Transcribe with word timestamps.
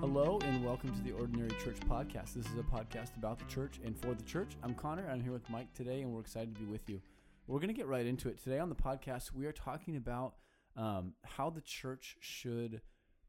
Hello 0.00 0.38
and 0.44 0.64
welcome 0.64 0.90
to 0.96 1.02
the 1.02 1.12
Ordinary 1.12 1.50
Church 1.62 1.76
Podcast. 1.80 2.32
This 2.32 2.46
is 2.46 2.58
a 2.58 2.62
podcast 2.62 3.18
about 3.18 3.38
the 3.38 3.44
church 3.44 3.78
and 3.84 3.94
for 3.94 4.14
the 4.14 4.22
church. 4.22 4.56
I'm 4.62 4.74
Connor. 4.74 5.06
I'm 5.06 5.20
here 5.20 5.30
with 5.30 5.48
Mike 5.50 5.74
today, 5.74 6.00
and 6.00 6.10
we're 6.10 6.22
excited 6.22 6.54
to 6.54 6.60
be 6.62 6.66
with 6.66 6.88
you. 6.88 7.02
We're 7.46 7.58
going 7.58 7.68
to 7.68 7.74
get 7.74 7.86
right 7.86 8.06
into 8.06 8.30
it. 8.30 8.42
Today 8.42 8.58
on 8.58 8.70
the 8.70 8.74
podcast, 8.74 9.34
we 9.34 9.44
are 9.44 9.52
talking 9.52 9.96
about 9.96 10.36
um, 10.74 11.12
how 11.22 11.50
the 11.50 11.60
church 11.60 12.16
should 12.18 12.80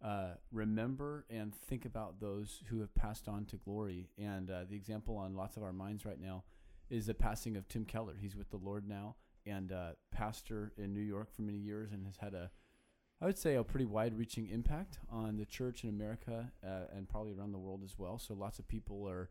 uh, 0.01 0.35
remember 0.49 1.25
and 1.29 1.53
think 1.53 1.83
about 1.83 2.21
those 2.21 2.63
who 2.69 2.79
have 2.79 2.95
passed 2.95 3.27
on 3.27 3.43
to 3.47 3.57
glory. 3.57 4.07
And 4.17 4.49
uh, 4.49 4.63
the 4.69 4.77
example 4.77 5.17
on 5.17 5.35
lots 5.35 5.57
of 5.57 5.63
our 5.63 5.73
minds 5.73 6.05
right 6.05 6.21
now 6.21 6.45
is 6.89 7.05
the 7.05 7.13
passing 7.13 7.57
of 7.57 7.67
Tim 7.67 7.83
Keller. 7.83 8.15
He's 8.17 8.37
with 8.37 8.49
the 8.49 8.57
Lord 8.57 8.87
now 8.87 9.17
and 9.45 9.73
uh, 9.73 9.89
pastor 10.09 10.71
in 10.77 10.93
New 10.93 11.01
York 11.01 11.35
for 11.35 11.41
many 11.41 11.57
years 11.57 11.91
and 11.91 12.05
has 12.05 12.15
had 12.15 12.33
a 12.33 12.49
I 13.21 13.25
would 13.25 13.37
say 13.37 13.53
a 13.53 13.63
pretty 13.63 13.85
wide-reaching 13.85 14.49
impact 14.49 14.97
on 15.11 15.37
the 15.37 15.45
church 15.45 15.83
in 15.83 15.89
America 15.89 16.51
uh, 16.65 16.95
and 16.95 17.07
probably 17.07 17.33
around 17.33 17.51
the 17.51 17.59
world 17.59 17.81
as 17.85 17.93
well. 17.95 18.17
So 18.17 18.33
lots 18.33 18.57
of 18.57 18.67
people 18.67 19.07
are 19.07 19.29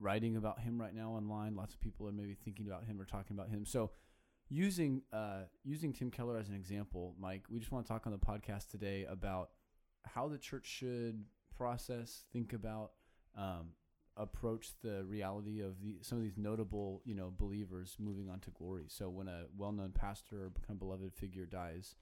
writing 0.00 0.36
about 0.36 0.58
him 0.60 0.80
right 0.80 0.92
now 0.92 1.10
online. 1.10 1.54
Lots 1.54 1.72
of 1.72 1.80
people 1.80 2.08
are 2.08 2.12
maybe 2.12 2.34
thinking 2.34 2.66
about 2.66 2.84
him 2.84 3.00
or 3.00 3.04
talking 3.04 3.36
about 3.36 3.48
him. 3.48 3.64
So 3.64 3.92
using 4.48 5.02
uh, 5.12 5.42
using 5.62 5.92
Tim 5.92 6.10
Keller 6.10 6.38
as 6.38 6.48
an 6.48 6.56
example, 6.56 7.14
Mike, 7.20 7.44
we 7.48 7.60
just 7.60 7.70
want 7.70 7.86
to 7.86 7.92
talk 7.92 8.04
on 8.06 8.12
the 8.12 8.18
podcast 8.18 8.68
today 8.68 9.06
about 9.08 9.50
how 10.04 10.26
the 10.26 10.38
church 10.38 10.66
should 10.66 11.24
process, 11.56 12.24
think 12.32 12.52
about, 12.52 12.92
um, 13.38 13.68
approach 14.16 14.72
the 14.82 15.04
reality 15.04 15.60
of 15.60 15.80
the 15.80 15.98
some 16.02 16.18
of 16.18 16.24
these 16.24 16.36
notable 16.36 17.00
you 17.04 17.14
know 17.14 17.32
believers 17.38 17.96
moving 18.00 18.28
on 18.28 18.40
to 18.40 18.50
glory. 18.50 18.86
So 18.88 19.08
when 19.08 19.28
a 19.28 19.44
well-known 19.56 19.92
pastor 19.92 20.46
or 20.46 20.50
kind 20.66 20.70
of 20.70 20.78
beloved 20.80 21.14
figure 21.14 21.46
dies 21.46 21.94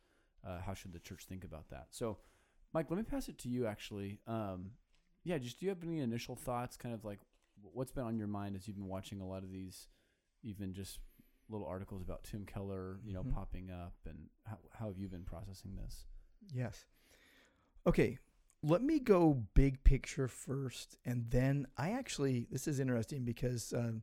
uh, 0.46 0.60
how 0.64 0.74
should 0.74 0.92
the 0.92 0.98
church 0.98 1.24
think 1.28 1.44
about 1.44 1.68
that? 1.70 1.86
So, 1.90 2.18
Mike, 2.72 2.86
let 2.90 2.96
me 2.96 3.02
pass 3.02 3.28
it 3.28 3.38
to 3.38 3.48
you. 3.48 3.66
Actually, 3.66 4.20
um, 4.26 4.72
yeah, 5.24 5.38
just 5.38 5.58
do 5.58 5.66
you 5.66 5.70
have 5.70 5.82
any 5.82 6.00
initial 6.00 6.36
thoughts? 6.36 6.76
Kind 6.76 6.94
of 6.94 7.04
like 7.04 7.20
what's 7.62 7.92
been 7.92 8.04
on 8.04 8.18
your 8.18 8.28
mind 8.28 8.56
as 8.56 8.66
you've 8.66 8.76
been 8.76 8.88
watching 8.88 9.20
a 9.20 9.26
lot 9.26 9.42
of 9.42 9.50
these, 9.50 9.88
even 10.42 10.72
just 10.72 10.98
little 11.48 11.66
articles 11.66 12.02
about 12.02 12.24
Tim 12.24 12.44
Keller, 12.44 13.00
you 13.04 13.12
know, 13.12 13.22
mm-hmm. 13.22 13.34
popping 13.34 13.70
up, 13.70 13.94
and 14.06 14.18
how, 14.44 14.58
how 14.78 14.86
have 14.86 14.98
you 14.98 15.08
been 15.08 15.24
processing 15.24 15.76
this? 15.76 16.04
Yes. 16.52 16.84
Okay, 17.86 18.18
let 18.62 18.82
me 18.82 18.98
go 18.98 19.44
big 19.54 19.82
picture 19.84 20.28
first, 20.28 20.96
and 21.04 21.30
then 21.30 21.66
I 21.76 21.90
actually 21.92 22.46
this 22.50 22.68
is 22.68 22.80
interesting 22.80 23.24
because. 23.24 23.72
Um, 23.76 24.02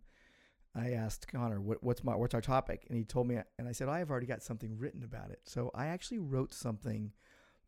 I 0.76 0.92
asked 0.92 1.32
Connor, 1.32 1.62
what, 1.62 1.82
what's 1.84 2.04
my 2.04 2.16
what's 2.16 2.34
our 2.34 2.42
topic? 2.42 2.86
And 2.90 2.98
he 2.98 3.04
told 3.06 3.28
me, 3.28 3.38
and 3.58 3.68
I 3.68 3.72
said, 3.72 3.88
I 3.88 4.00
have 4.00 4.12
already 4.12 4.28
got 4.28 4.44
something 4.44 4.78
written 4.78 5.04
about 5.04 5.32
it. 5.32 5.40
So 5.44 5.72
I 5.74 5.88
actually 5.88 6.20
wrote 6.20 6.54
something 6.54 7.14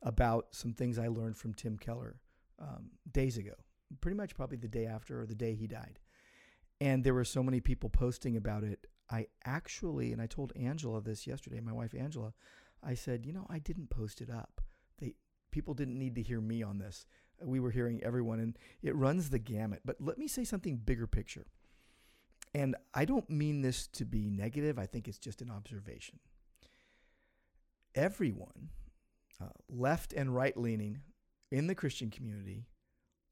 about 0.02 0.48
some 0.52 0.74
things 0.74 1.00
I 1.00 1.08
learned 1.08 1.38
from 1.38 1.54
Tim 1.54 1.78
Keller 1.78 2.18
um, 2.60 2.92
days 3.12 3.38
ago, 3.38 3.54
pretty 4.02 4.18
much 4.18 4.36
probably 4.36 4.58
the 4.58 4.68
day 4.68 4.86
after 4.86 5.22
or 5.22 5.26
the 5.26 5.36
day 5.36 5.56
he 5.56 5.68
died. 5.68 6.00
And 6.82 7.04
there 7.04 7.14
were 7.14 7.24
so 7.24 7.42
many 7.42 7.60
people 7.60 7.90
posting 7.90 8.36
about 8.36 8.64
it. 8.64 8.86
I 9.10 9.28
actually, 9.46 10.12
and 10.12 10.22
I 10.22 10.28
told 10.28 10.52
Angela 10.56 11.02
this 11.02 11.26
yesterday, 11.26 11.62
my 11.62 11.72
wife 11.72 11.96
Angela, 11.98 12.34
I 12.84 12.94
said, 12.94 13.26
you 13.26 13.34
know, 13.34 13.48
I 13.50 13.60
didn't 13.60 13.90
post 13.90 14.22
it 14.22 14.30
up. 14.30 14.62
They 15.00 15.16
people 15.52 15.74
didn't 15.74 15.98
need 15.98 16.16
to 16.16 16.22
hear 16.22 16.42
me 16.42 16.62
on 16.62 16.78
this. 16.78 17.06
We 17.42 17.60
were 17.60 17.72
hearing 17.72 18.04
everyone, 18.04 18.40
and 18.40 18.58
it 18.82 18.96
runs 18.96 19.30
the 19.30 19.40
gamut. 19.40 19.82
But 19.86 19.98
let 20.00 20.18
me 20.18 20.28
say 20.28 20.44
something 20.44 20.78
bigger 20.78 21.08
picture. 21.08 21.46
And 22.58 22.76
I 22.92 23.06
don't 23.06 23.30
mean 23.30 23.62
this 23.62 23.86
to 23.90 24.04
be 24.04 24.32
negative, 24.32 24.80
I 24.80 24.88
think 24.88 25.08
it's 25.08 25.20
just 25.20 25.44
an 25.44 25.52
observation. 25.52 26.18
Everyone, 27.94 28.70
uh, 29.40 29.50
left 29.70 30.12
and 30.12 30.36
right 30.36 30.58
leaning 30.58 31.02
in 31.52 31.68
the 31.68 31.76
Christian 31.76 32.10
community, 32.10 32.66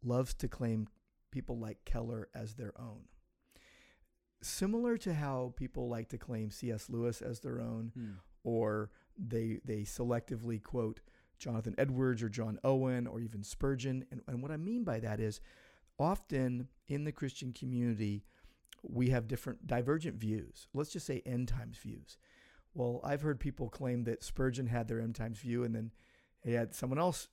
loves 0.04 0.36
to 0.36 0.48
claim 0.48 0.88
people 1.32 1.58
like 1.58 1.86
Keller 1.86 2.30
as 2.36 2.54
their 2.54 2.74
own. 2.80 3.06
Similar 4.44 4.96
to 5.00 5.16
how 5.16 5.56
people 5.56 5.90
like 5.90 6.10
to 6.10 6.20
claim 6.20 6.52
C.S. 6.52 6.88
Lewis 6.88 7.24
as 7.24 7.40
their 7.40 7.60
own, 7.60 7.94
hmm. 7.96 8.12
or 8.44 8.92
they, 9.18 9.60
they 9.66 9.80
selectively 9.80 10.62
quote 10.62 11.00
Jonathan 11.40 11.74
Edwards 11.80 12.22
or 12.22 12.30
John 12.30 12.60
Owen 12.64 13.08
or 13.08 13.20
even 13.20 13.42
Spurgeon. 13.42 14.06
And, 14.12 14.22
and 14.28 14.44
what 14.44 14.52
I 14.52 14.58
mean 14.58 14.84
by 14.84 15.00
that 15.00 15.20
is 15.20 15.42
often 15.98 16.68
in 16.88 17.06
the 17.06 17.12
Christian 17.12 17.54
community, 17.54 18.24
we 18.90 19.10
have 19.10 19.28
different 19.28 19.68
divergent 19.68 20.16
views. 20.16 20.68
Let's 20.74 20.92
just 20.92 21.06
say 21.06 21.22
end 21.26 21.48
times 21.48 21.78
views. 21.78 22.18
Well, 22.74 23.00
I've 23.04 23.22
heard 23.22 23.40
people 23.40 23.70
claim 23.70 24.04
that 24.04 24.24
Spurgeon 24.24 24.68
had 24.68 24.88
their 24.88 25.00
end 25.00 25.16
times 25.16 25.40
view 25.40 25.64
and 25.64 25.74
then 25.74 25.92
he 26.44 26.54
had 26.54 26.76
someone 26.76 27.00
else, 27.00 27.30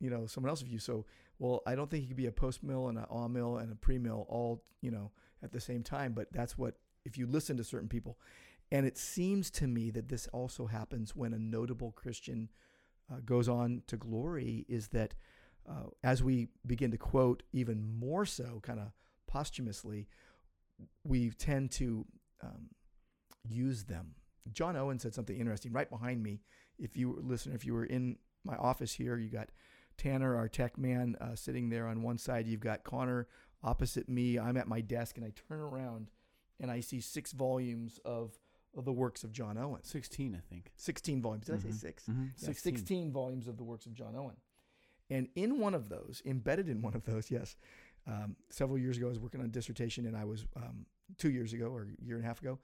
you 0.00 0.10
know, 0.10 0.26
someone 0.26 0.50
else's 0.50 0.68
view. 0.68 0.78
So, 0.78 1.06
well, 1.38 1.62
I 1.66 1.74
don't 1.74 1.90
think 1.90 2.02
he 2.02 2.08
could 2.08 2.16
be 2.16 2.26
a 2.26 2.32
post 2.32 2.62
mill 2.62 2.88
and 2.88 2.98
an 2.98 3.04
all 3.04 3.28
mill 3.28 3.56
and 3.56 3.72
a 3.72 3.76
pre 3.76 3.98
mill 3.98 4.26
all, 4.28 4.62
you 4.80 4.90
know, 4.90 5.10
at 5.42 5.52
the 5.52 5.60
same 5.60 5.82
time. 5.82 6.12
But 6.12 6.32
that's 6.32 6.56
what, 6.56 6.76
if 7.04 7.18
you 7.18 7.26
listen 7.26 7.56
to 7.56 7.64
certain 7.64 7.88
people. 7.88 8.18
And 8.70 8.86
it 8.86 8.96
seems 8.96 9.50
to 9.52 9.66
me 9.66 9.90
that 9.90 10.08
this 10.08 10.26
also 10.28 10.66
happens 10.66 11.16
when 11.16 11.32
a 11.32 11.38
notable 11.38 11.92
Christian 11.92 12.50
uh, 13.10 13.20
goes 13.24 13.48
on 13.48 13.82
to 13.88 13.96
glory, 13.96 14.64
is 14.68 14.88
that 14.88 15.14
uh, 15.68 15.88
as 16.02 16.22
we 16.22 16.48
begin 16.66 16.90
to 16.90 16.98
quote 16.98 17.42
even 17.52 17.98
more 17.98 18.24
so, 18.24 18.60
kind 18.62 18.80
of 18.80 18.92
posthumously, 19.26 20.08
we 21.04 21.30
tend 21.30 21.70
to 21.72 22.04
um, 22.42 22.70
use 23.48 23.84
them. 23.84 24.14
John 24.52 24.76
Owen 24.76 24.98
said 24.98 25.14
something 25.14 25.38
interesting 25.38 25.72
right 25.72 25.88
behind 25.88 26.22
me. 26.22 26.40
If 26.78 26.96
you 26.96 27.18
listen, 27.22 27.52
if 27.54 27.64
you 27.64 27.74
were 27.74 27.84
in 27.84 28.16
my 28.44 28.56
office 28.56 28.92
here, 28.92 29.16
you 29.16 29.30
got 29.30 29.48
Tanner, 29.96 30.36
our 30.36 30.48
tech 30.48 30.76
man, 30.76 31.16
uh, 31.20 31.34
sitting 31.34 31.70
there 31.70 31.86
on 31.86 32.02
one 32.02 32.18
side. 32.18 32.46
You've 32.46 32.60
got 32.60 32.84
Connor 32.84 33.28
opposite 33.62 34.08
me. 34.08 34.38
I'm 34.38 34.56
at 34.56 34.68
my 34.68 34.80
desk, 34.80 35.16
and 35.16 35.24
I 35.24 35.32
turn 35.48 35.60
around 35.60 36.10
and 36.60 36.70
I 36.70 36.80
see 36.80 37.00
six 37.00 37.32
volumes 37.32 38.00
of, 38.04 38.38
of 38.76 38.84
the 38.84 38.92
works 38.92 39.24
of 39.24 39.32
John 39.32 39.58
Owen. 39.58 39.82
16, 39.82 40.34
I 40.36 40.54
think. 40.54 40.70
16 40.76 41.22
volumes. 41.22 41.46
Did 41.46 41.56
mm-hmm. 41.56 41.68
I 41.68 41.72
say 41.72 41.78
6 41.78 42.04
mm-hmm. 42.04 42.24
Yeah, 42.38 42.46
16. 42.46 42.76
16 42.76 43.12
volumes 43.12 43.48
of 43.48 43.56
the 43.56 43.64
works 43.64 43.86
of 43.86 43.94
John 43.94 44.14
Owen. 44.16 44.36
And 45.10 45.28
in 45.34 45.58
one 45.58 45.74
of 45.74 45.88
those, 45.88 46.22
embedded 46.24 46.68
in 46.68 46.80
one 46.80 46.94
of 46.94 47.04
those, 47.04 47.30
yes, 47.30 47.56
um, 48.06 48.36
several 48.50 48.78
years 48.78 48.96
ago, 48.96 49.06
I 49.06 49.10
was 49.10 49.20
working 49.20 49.40
on 49.40 49.46
a 49.46 49.50
dissertation, 49.50 50.06
and 50.06 50.16
I 50.16 50.24
was 50.24 50.44
um, 50.56 50.86
two 51.18 51.30
years 51.30 51.52
ago 51.52 51.66
or 51.66 51.82
a 51.82 52.04
year 52.04 52.16
and 52.16 52.24
a 52.24 52.28
half 52.28 52.40
ago, 52.40 52.58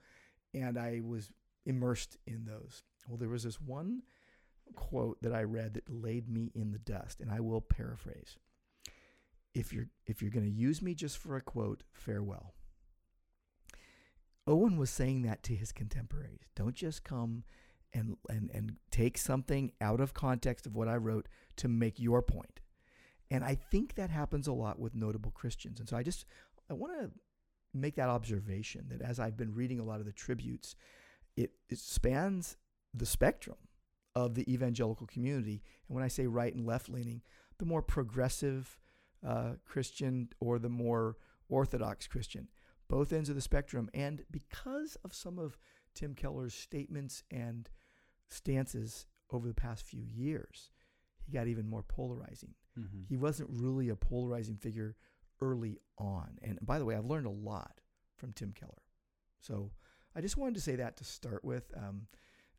and 0.53 0.77
I 0.77 1.01
was 1.03 1.31
immersed 1.65 2.17
in 2.25 2.45
those. 2.45 2.83
Well, 3.07 3.17
there 3.17 3.29
was 3.29 3.43
this 3.43 3.59
one 3.59 4.03
quote 4.75 5.21
that 5.21 5.33
I 5.33 5.43
read 5.43 5.73
that 5.73 5.89
laid 5.89 6.29
me 6.29 6.51
in 6.53 6.71
the 6.71 6.79
dust, 6.79 7.21
and 7.21 7.31
I 7.31 7.39
will 7.39 7.61
paraphrase. 7.61 8.37
If 9.53 9.73
you're 9.73 9.87
if 10.05 10.21
you're 10.21 10.31
going 10.31 10.45
to 10.45 10.51
use 10.51 10.81
me 10.81 10.93
just 10.93 11.17
for 11.17 11.35
a 11.35 11.41
quote, 11.41 11.83
farewell. 11.91 12.53
Owen 14.47 14.77
was 14.77 14.89
saying 14.89 15.21
that 15.23 15.43
to 15.43 15.55
his 15.55 15.71
contemporaries. 15.71 16.47
Don't 16.55 16.75
just 16.75 17.03
come 17.03 17.43
and 17.93 18.17
and 18.29 18.49
and 18.53 18.77
take 18.91 19.17
something 19.17 19.71
out 19.81 19.99
of 19.99 20.13
context 20.13 20.65
of 20.65 20.75
what 20.75 20.87
I 20.87 20.95
wrote 20.95 21.27
to 21.57 21.67
make 21.67 21.99
your 21.99 22.21
point. 22.21 22.61
And 23.31 23.43
I 23.43 23.55
think 23.55 23.95
that 23.95 24.09
happens 24.09 24.47
a 24.47 24.53
lot 24.53 24.77
with 24.77 24.93
notable 24.93 25.31
Christians. 25.31 25.79
And 25.79 25.89
so 25.89 25.97
I 25.97 26.03
just 26.03 26.25
I 26.69 26.73
want 26.73 26.93
to 26.99 27.09
make 27.73 27.95
that 27.95 28.09
observation 28.09 28.85
that 28.89 29.01
as 29.01 29.19
I've 29.19 29.37
been 29.37 29.55
reading 29.55 29.79
a 29.79 29.85
lot 29.85 30.01
of 30.01 30.05
the 30.05 30.11
tributes, 30.11 30.75
it, 31.37 31.51
it 31.69 31.79
spans 31.79 32.57
the 32.93 33.05
spectrum 33.05 33.55
of 34.13 34.35
the 34.35 34.51
evangelical 34.51 35.07
community. 35.07 35.63
And 35.87 35.95
when 35.95 36.03
I 36.03 36.09
say 36.09 36.27
right 36.27 36.53
and 36.53 36.67
left 36.67 36.89
leaning, 36.89 37.21
the 37.57 37.65
more 37.65 37.81
progressive 37.81 38.77
uh, 39.25 39.53
Christian 39.65 40.29
or 40.41 40.59
the 40.59 40.69
more 40.69 41.15
orthodox 41.47 42.07
Christian, 42.07 42.49
both 42.89 43.13
ends 43.13 43.29
of 43.29 43.35
the 43.35 43.41
spectrum. 43.41 43.89
And 43.93 44.23
because 44.29 44.97
of 45.05 45.13
some 45.13 45.39
of 45.39 45.57
Tim 45.95 46.15
Keller's 46.15 46.53
statements 46.53 47.23
and 47.31 47.69
stances 48.27 49.05
over 49.31 49.47
the 49.47 49.53
past 49.53 49.85
few 49.85 50.03
years, 50.03 50.69
he 51.25 51.31
got 51.31 51.47
even 51.47 51.69
more 51.69 51.83
polarizing. 51.83 52.53
Mm-hmm. 52.79 53.03
He 53.09 53.17
wasn't 53.17 53.49
really 53.51 53.89
a 53.89 53.95
polarizing 53.95 54.57
figure 54.57 54.95
early 55.41 55.77
on. 55.97 56.37
And 56.41 56.59
by 56.61 56.79
the 56.79 56.85
way, 56.85 56.95
I've 56.95 57.05
learned 57.05 57.25
a 57.25 57.31
lot 57.31 57.81
from 58.15 58.31
Tim 58.33 58.53
Keller. 58.57 58.83
So 59.39 59.71
I 60.15 60.21
just 60.21 60.37
wanted 60.37 60.55
to 60.55 60.61
say 60.61 60.75
that 60.75 60.97
to 60.97 61.03
start 61.03 61.43
with. 61.43 61.71
Um, 61.75 62.07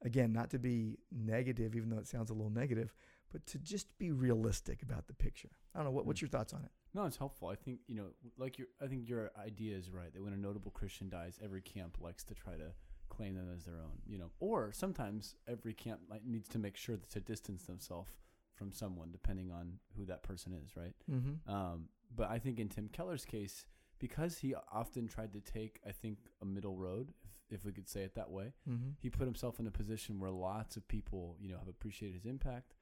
again, 0.04 0.32
not 0.32 0.50
to 0.50 0.58
be 0.58 0.98
negative, 1.10 1.76
even 1.76 1.88
though 1.88 1.98
it 1.98 2.08
sounds 2.08 2.30
a 2.30 2.34
little 2.34 2.50
negative, 2.50 2.92
but 3.32 3.46
to 3.46 3.58
just 3.58 3.96
be 3.98 4.10
realistic 4.12 4.82
about 4.82 5.06
the 5.06 5.14
picture. 5.14 5.50
I 5.74 5.78
don't 5.78 5.86
know. 5.86 5.92
What, 5.92 6.06
what's 6.06 6.18
mm. 6.18 6.22
your 6.22 6.28
thoughts 6.28 6.52
on 6.52 6.62
it? 6.64 6.70
No, 6.94 7.06
it's 7.06 7.16
helpful. 7.16 7.48
I 7.48 7.54
think 7.54 7.78
you 7.86 7.96
know, 7.96 8.06
like 8.36 8.58
your, 8.58 8.68
I 8.82 8.86
think 8.86 9.08
your 9.08 9.30
idea 9.42 9.76
is 9.76 9.90
right. 9.90 10.12
That 10.12 10.22
when 10.22 10.32
a 10.32 10.36
notable 10.36 10.70
Christian 10.72 11.08
dies, 11.08 11.38
every 11.42 11.62
camp 11.62 11.98
likes 12.00 12.24
to 12.24 12.34
try 12.34 12.54
to 12.54 12.72
claim 13.08 13.34
them 13.34 13.48
as 13.54 13.64
their 13.64 13.76
own. 13.76 13.98
You 14.06 14.18
know, 14.18 14.30
or 14.40 14.72
sometimes 14.72 15.36
every 15.48 15.72
camp 15.72 16.00
needs 16.26 16.48
to 16.50 16.58
make 16.58 16.76
sure 16.76 16.98
to 17.10 17.20
distance 17.20 17.64
themselves 17.64 18.12
from 18.54 18.72
someone, 18.72 19.10
depending 19.10 19.50
on 19.50 19.78
who 19.96 20.04
that 20.06 20.22
person 20.22 20.52
is, 20.52 20.76
right? 20.76 20.94
Mm-hmm. 21.10 21.50
Um, 21.52 21.88
but 22.14 22.30
I 22.30 22.38
think 22.38 22.58
in 22.58 22.68
Tim 22.68 22.88
Keller's 22.88 23.24
case, 23.24 23.64
because 23.98 24.38
he 24.38 24.54
often 24.72 25.06
tried 25.08 25.32
to 25.32 25.40
take, 25.40 25.80
I 25.86 25.92
think, 25.92 26.18
a 26.40 26.44
middle 26.44 26.76
road, 26.76 27.12
if, 27.50 27.60
if 27.60 27.64
we 27.64 27.72
could 27.72 27.88
say 27.88 28.02
it 28.02 28.14
that 28.16 28.30
way, 28.30 28.52
mm-hmm. 28.68 28.90
he 29.00 29.08
put 29.10 29.24
himself 29.24 29.58
in 29.60 29.66
a 29.66 29.70
position 29.70 30.18
where 30.20 30.30
lots 30.30 30.76
of 30.76 30.86
people, 30.88 31.36
you 31.40 31.48
know, 31.50 31.58
have 31.58 31.68
appreciated 31.68 32.14
his 32.14 32.26
impact 32.26 32.74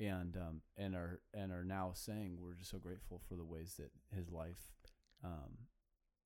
and 0.00 0.36
um, 0.36 0.60
and 0.76 0.96
are 0.96 1.20
and 1.32 1.52
are 1.52 1.62
now 1.64 1.92
saying 1.94 2.38
we're 2.40 2.54
just 2.54 2.70
so 2.70 2.78
grateful 2.78 3.20
for 3.28 3.36
the 3.36 3.44
ways 3.44 3.74
that 3.78 3.92
his 4.14 4.30
life, 4.30 4.72
um, 5.22 5.56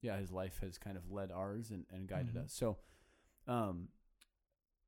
yeah, 0.00 0.16
his 0.16 0.32
life 0.32 0.58
has 0.62 0.78
kind 0.78 0.96
of 0.96 1.10
led 1.10 1.30
ours 1.30 1.70
and, 1.70 1.84
and 1.92 2.08
guided 2.08 2.34
Mhm. 2.34 2.44
us. 2.44 2.52
So, 2.54 2.78
um, 3.46 3.88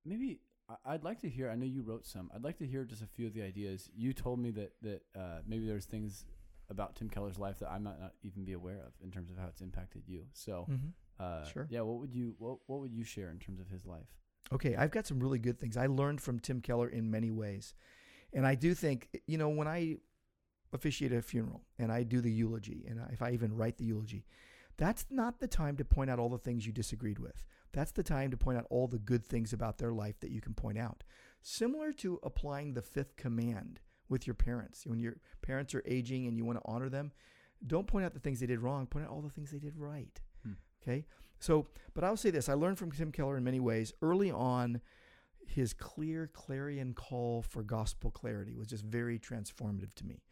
maybe 0.04 0.40
I'd 0.84 1.04
like 1.04 1.20
to 1.20 1.28
hear. 1.28 1.50
I 1.50 1.56
know 1.56 1.66
you 1.66 1.82
wrote 1.82 2.06
some. 2.06 2.30
I'd 2.34 2.44
like 2.44 2.58
to 2.58 2.66
hear 2.66 2.84
just 2.84 3.02
a 3.02 3.06
few 3.06 3.26
of 3.26 3.34
the 3.34 3.42
ideas. 3.42 3.90
You 3.94 4.12
told 4.12 4.38
me 4.38 4.50
that 4.52 4.72
that 4.82 5.02
uh, 5.16 5.40
maybe 5.46 5.66
there's 5.66 5.86
things 5.86 6.24
about 6.68 6.94
Tim 6.96 7.08
Keller's 7.08 7.38
life 7.38 7.58
that 7.58 7.70
I 7.70 7.78
might 7.78 7.98
not 8.00 8.14
even 8.22 8.44
be 8.44 8.52
aware 8.52 8.78
of 8.86 8.92
in 9.02 9.10
terms 9.10 9.30
of 9.30 9.36
how 9.36 9.46
it's 9.48 9.60
impacted 9.60 10.02
you. 10.06 10.26
So, 10.32 10.66
Mhm. 10.70 10.92
uh, 11.18 11.44
Sure. 11.44 11.66
yeah, 11.70 11.80
what 11.80 11.98
would 11.98 12.14
you 12.14 12.34
what 12.38 12.58
what 12.68 12.80
would 12.80 12.92
you 12.92 13.02
share 13.04 13.30
in 13.30 13.38
terms 13.38 13.58
of 13.60 13.68
his 13.68 13.84
life? 13.86 14.14
Okay, 14.52 14.76
I've 14.76 14.90
got 14.90 15.06
some 15.06 15.20
really 15.20 15.38
good 15.38 15.58
things. 15.58 15.76
I 15.76 15.86
learned 15.86 16.20
from 16.20 16.38
Tim 16.40 16.60
Keller 16.60 16.88
in 16.88 17.10
many 17.10 17.30
ways. 17.30 17.74
And 18.32 18.46
I 18.46 18.54
do 18.54 18.74
think, 18.74 19.08
you 19.26 19.36
know, 19.38 19.48
when 19.48 19.66
I 19.68 19.98
officiate 20.72 21.12
a 21.12 21.20
funeral 21.20 21.64
and 21.78 21.90
I 21.90 22.04
do 22.04 22.20
the 22.20 22.30
eulogy, 22.30 22.84
and 22.88 23.00
if 23.10 23.22
I 23.22 23.32
even 23.32 23.56
write 23.56 23.76
the 23.78 23.84
eulogy, 23.84 24.24
that's 24.76 25.04
not 25.10 25.40
the 25.40 25.48
time 25.48 25.76
to 25.76 25.84
point 25.84 26.10
out 26.10 26.18
all 26.20 26.28
the 26.28 26.38
things 26.38 26.64
you 26.66 26.72
disagreed 26.72 27.18
with. 27.18 27.44
That's 27.72 27.92
the 27.92 28.02
time 28.02 28.30
to 28.30 28.36
point 28.36 28.58
out 28.58 28.66
all 28.70 28.88
the 28.88 28.98
good 28.98 29.24
things 29.24 29.52
about 29.52 29.78
their 29.78 29.92
life 29.92 30.18
that 30.20 30.30
you 30.30 30.40
can 30.40 30.54
point 30.54 30.78
out. 30.78 31.04
Similar 31.42 31.92
to 31.94 32.18
applying 32.22 32.74
the 32.74 32.82
fifth 32.82 33.16
command 33.16 33.80
with 34.08 34.26
your 34.26 34.34
parents. 34.34 34.86
When 34.86 34.98
your 34.98 35.16
parents 35.42 35.74
are 35.74 35.82
aging 35.86 36.26
and 36.26 36.36
you 36.36 36.44
want 36.44 36.58
to 36.58 36.70
honor 36.70 36.88
them, 36.88 37.12
don't 37.66 37.86
point 37.86 38.04
out 38.04 38.14
the 38.14 38.20
things 38.20 38.40
they 38.40 38.46
did 38.46 38.60
wrong, 38.60 38.86
point 38.86 39.04
out 39.04 39.12
all 39.12 39.22
the 39.22 39.30
things 39.30 39.50
they 39.50 39.58
did 39.58 39.76
right. 39.76 40.20
Hmm. 40.42 40.52
Okay? 40.82 41.06
So, 41.38 41.68
but 41.94 42.04
I'll 42.04 42.16
say 42.16 42.30
this 42.30 42.48
I 42.48 42.54
learned 42.54 42.78
from 42.78 42.92
Tim 42.92 43.12
Keller 43.12 43.36
in 43.36 43.44
many 43.44 43.60
ways. 43.60 43.92
Early 44.02 44.30
on, 44.30 44.80
his 45.46 45.72
clear 45.72 46.28
clarion 46.32 46.94
call 46.94 47.42
for 47.42 47.62
gospel 47.62 48.10
clarity 48.10 48.54
was 48.54 48.68
just 48.68 48.84
very 48.84 49.18
transformative 49.18 49.94
to 49.94 50.06
me. 50.06 50.22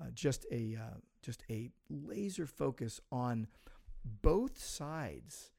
Uh, 0.00 0.06
just 0.14 0.46
a 0.50 0.76
uh, 0.80 0.98
just 1.22 1.42
a 1.50 1.70
laser 1.90 2.46
focus 2.46 3.00
on 3.10 3.46
both 4.04 4.58
sides 4.62 5.51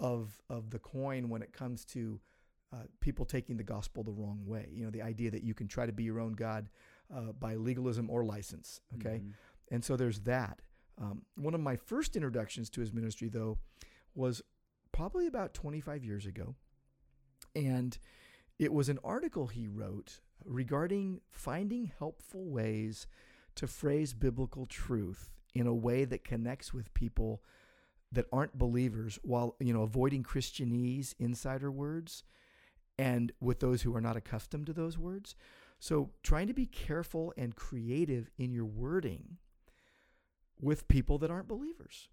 of 0.00 0.40
of 0.50 0.70
the 0.70 0.78
coin 0.78 1.28
when 1.28 1.42
it 1.42 1.52
comes 1.52 1.84
to 1.86 2.20
uh, 2.72 2.78
people 3.00 3.24
taking 3.24 3.56
the 3.56 3.62
gospel 3.64 4.02
the 4.02 4.12
wrong 4.12 4.40
way. 4.44 4.68
You 4.72 4.84
know, 4.84 4.90
the 4.90 5.02
idea 5.02 5.30
that 5.30 5.44
you 5.44 5.54
can 5.54 5.68
try 5.68 5.86
to 5.86 5.92
be 5.92 6.02
your 6.04 6.18
own 6.20 6.32
God 6.32 6.68
uh, 7.14 7.32
by 7.32 7.54
legalism 7.54 8.10
or 8.10 8.24
license. 8.24 8.80
Okay, 8.94 9.20
Mhm. 9.24 9.32
and 9.70 9.84
so 9.84 9.96
there's 9.96 10.20
that. 10.20 10.62
Um, 10.98 11.24
one 11.36 11.54
of 11.54 11.60
my 11.60 11.76
first 11.76 12.16
introductions 12.16 12.68
to 12.70 12.80
his 12.80 12.92
ministry, 12.92 13.28
though, 13.28 13.58
was 14.14 14.42
probably 14.92 15.26
about 15.26 15.54
25 15.54 16.04
years 16.04 16.24
ago. 16.26 16.54
And 17.54 17.96
it 18.58 18.72
was 18.72 18.88
an 18.88 18.98
article 19.04 19.48
he 19.48 19.66
wrote 19.66 20.20
regarding 20.44 21.20
finding 21.30 21.86
helpful 21.98 22.44
ways 22.48 23.06
to 23.56 23.66
phrase 23.66 24.14
biblical 24.14 24.66
truth 24.66 25.32
in 25.54 25.66
a 25.66 25.74
way 25.74 26.04
that 26.04 26.24
connects 26.24 26.72
with 26.74 26.92
people 26.94 27.42
that 28.14 28.26
aren't 28.32 28.58
believers 28.58 29.18
while 29.22 29.56
you 29.60 29.72
know 29.72 29.82
avoiding 29.82 30.22
christianese 30.22 31.14
insider 31.18 31.70
words 31.70 32.24
and 32.98 33.32
with 33.40 33.60
those 33.60 33.82
who 33.82 33.94
are 33.94 34.00
not 34.00 34.16
accustomed 34.16 34.66
to 34.66 34.72
those 34.72 34.98
words. 34.98 35.34
So 35.78 36.10
trying 36.22 36.46
to 36.46 36.54
be 36.54 36.66
careful 36.66 37.32
and 37.36 37.54
creative 37.56 38.30
in 38.38 38.52
your 38.52 38.64
wording 38.64 39.38
with 40.60 40.88
people 40.88 41.18
that 41.18 41.30
aren't 41.30 41.48
believers 41.48 42.08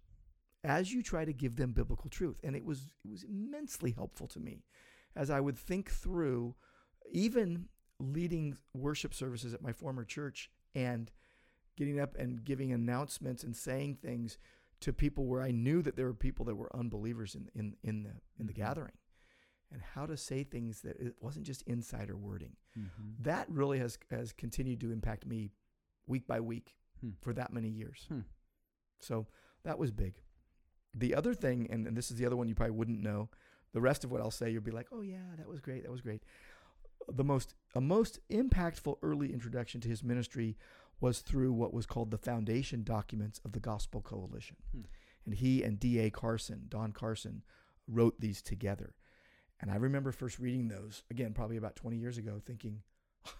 as 0.64 0.92
you 0.92 1.02
try 1.02 1.24
to 1.24 1.32
give 1.32 1.56
them 1.56 1.72
biblical 1.72 2.10
truth. 2.10 2.38
And 2.42 2.56
it 2.56 2.64
was 2.64 2.92
it 3.04 3.10
was 3.10 3.24
immensely 3.24 3.92
helpful 3.92 4.26
to 4.28 4.40
me 4.40 4.64
as 5.14 5.30
I 5.30 5.40
would 5.40 5.58
think 5.58 5.90
through 5.90 6.54
even 7.10 7.66
leading 7.98 8.56
worship 8.74 9.14
services 9.14 9.54
at 9.54 9.62
my 9.62 9.72
former 9.72 10.04
church 10.04 10.50
and 10.74 11.10
getting 11.76 12.00
up 12.00 12.16
and 12.18 12.44
giving 12.44 12.72
announcements 12.72 13.44
and 13.44 13.56
saying 13.56 13.96
things 14.02 14.38
to 14.82 14.92
people 14.92 15.26
where 15.26 15.42
I 15.42 15.50
knew 15.50 15.82
that 15.82 15.96
there 15.96 16.06
were 16.06 16.14
people 16.14 16.44
that 16.46 16.54
were 16.56 16.74
unbelievers 16.76 17.34
in 17.34 17.48
in 17.54 17.76
in 17.82 18.02
the 18.04 18.14
in 18.38 18.46
the 18.46 18.52
Mhm. 18.52 18.56
gathering 18.56 18.98
and 19.70 19.80
how 19.82 20.04
to 20.06 20.16
say 20.16 20.44
things 20.44 20.82
that 20.82 20.96
it 21.00 21.14
wasn't 21.20 21.46
just 21.46 21.62
insider 21.62 22.16
wording 22.16 22.56
Mhm. 22.76 23.16
that 23.24 23.48
really 23.50 23.78
has 23.78 23.98
has 24.10 24.32
continued 24.32 24.80
to 24.80 24.92
impact 24.92 25.24
me 25.26 25.52
week 26.06 26.26
by 26.26 26.40
week 26.40 26.76
Hmm. 27.00 27.10
for 27.20 27.32
that 27.34 27.52
many 27.52 27.68
years. 27.70 28.04
Hmm. 28.08 28.20
So 29.00 29.26
that 29.64 29.78
was 29.78 29.90
big. 29.90 30.20
The 30.94 31.14
other 31.14 31.34
thing, 31.34 31.70
and, 31.70 31.86
and 31.86 31.96
this 31.96 32.10
is 32.10 32.16
the 32.18 32.26
other 32.26 32.36
one 32.36 32.48
you 32.48 32.54
probably 32.54 32.76
wouldn't 32.76 33.00
know. 33.00 33.30
The 33.72 33.80
rest 33.80 34.04
of 34.04 34.10
what 34.10 34.20
I'll 34.20 34.30
say, 34.30 34.50
you'll 34.50 34.62
be 34.62 34.70
like, 34.70 34.88
"Oh 34.92 35.00
yeah, 35.00 35.34
that 35.36 35.48
was 35.48 35.60
great. 35.60 35.82
That 35.84 35.90
was 35.90 36.02
great." 36.02 36.22
The 37.08 37.24
most 37.24 37.54
a 37.74 37.80
most 37.80 38.20
impactful 38.28 38.98
early 39.02 39.32
introduction 39.32 39.80
to 39.80 39.88
his 39.88 40.04
ministry 40.04 40.56
was 41.02 41.20
through 41.20 41.52
what 41.52 41.74
was 41.74 41.84
called 41.84 42.10
the 42.10 42.16
foundation 42.18 42.82
documents 42.84 43.40
of 43.44 43.52
the 43.52 43.60
Gospel 43.60 44.00
Coalition, 44.00 44.56
Hmm. 44.72 44.82
and 45.26 45.34
he 45.34 45.62
and 45.62 45.78
D.A. 45.78 46.10
Carson, 46.10 46.66
Don 46.68 46.92
Carson, 46.92 47.42
wrote 47.86 48.20
these 48.20 48.40
together. 48.40 48.94
And 49.60 49.70
I 49.70 49.76
remember 49.76 50.12
first 50.12 50.38
reading 50.38 50.68
those 50.68 51.02
again, 51.10 51.34
probably 51.34 51.56
about 51.56 51.76
20 51.76 51.96
years 51.98 52.16
ago, 52.18 52.40
thinking, 52.44 52.82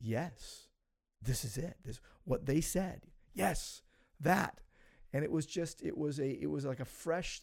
yes, 0.00 0.68
this 1.20 1.44
is 1.44 1.56
it. 1.58 1.76
This 1.84 2.00
what 2.24 2.46
they 2.46 2.60
said. 2.60 3.02
Yes, 3.34 3.82
that. 4.20 4.60
And 5.12 5.24
it 5.24 5.30
was 5.32 5.46
just 5.46 5.82
it 5.82 5.96
was 5.96 6.18
a 6.18 6.30
it 6.42 6.50
was 6.50 6.64
like 6.64 6.80
a 6.80 6.84
fresh 6.84 7.42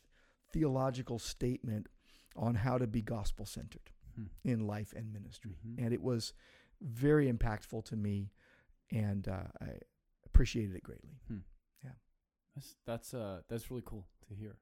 theological 0.51 1.19
statement 1.19 1.87
on 2.35 2.55
how 2.55 2.77
to 2.77 2.87
be 2.87 3.01
gospel 3.01 3.45
centered 3.45 3.91
Hmm. 4.15 4.25
in 4.45 4.65
life 4.67 4.93
and 4.95 5.11
ministry. 5.11 5.57
Mhm. 5.67 5.83
And 5.83 5.93
it 5.93 6.01
was 6.01 6.33
very 6.81 7.31
impactful 7.31 7.83
to 7.85 7.95
me, 7.97 8.31
and 8.91 9.27
uh, 9.27 9.43
I 9.61 9.67
appreciated 10.25 10.75
it 10.75 10.83
greatly. 10.83 11.17
Yeah. 11.83 11.89
That's 12.55 12.75
that's 12.85 13.13
uh 13.13 13.41
that's 13.49 13.69
really 13.69 13.83
cool 13.85 14.07
to 14.27 14.33
hear. 14.35 14.57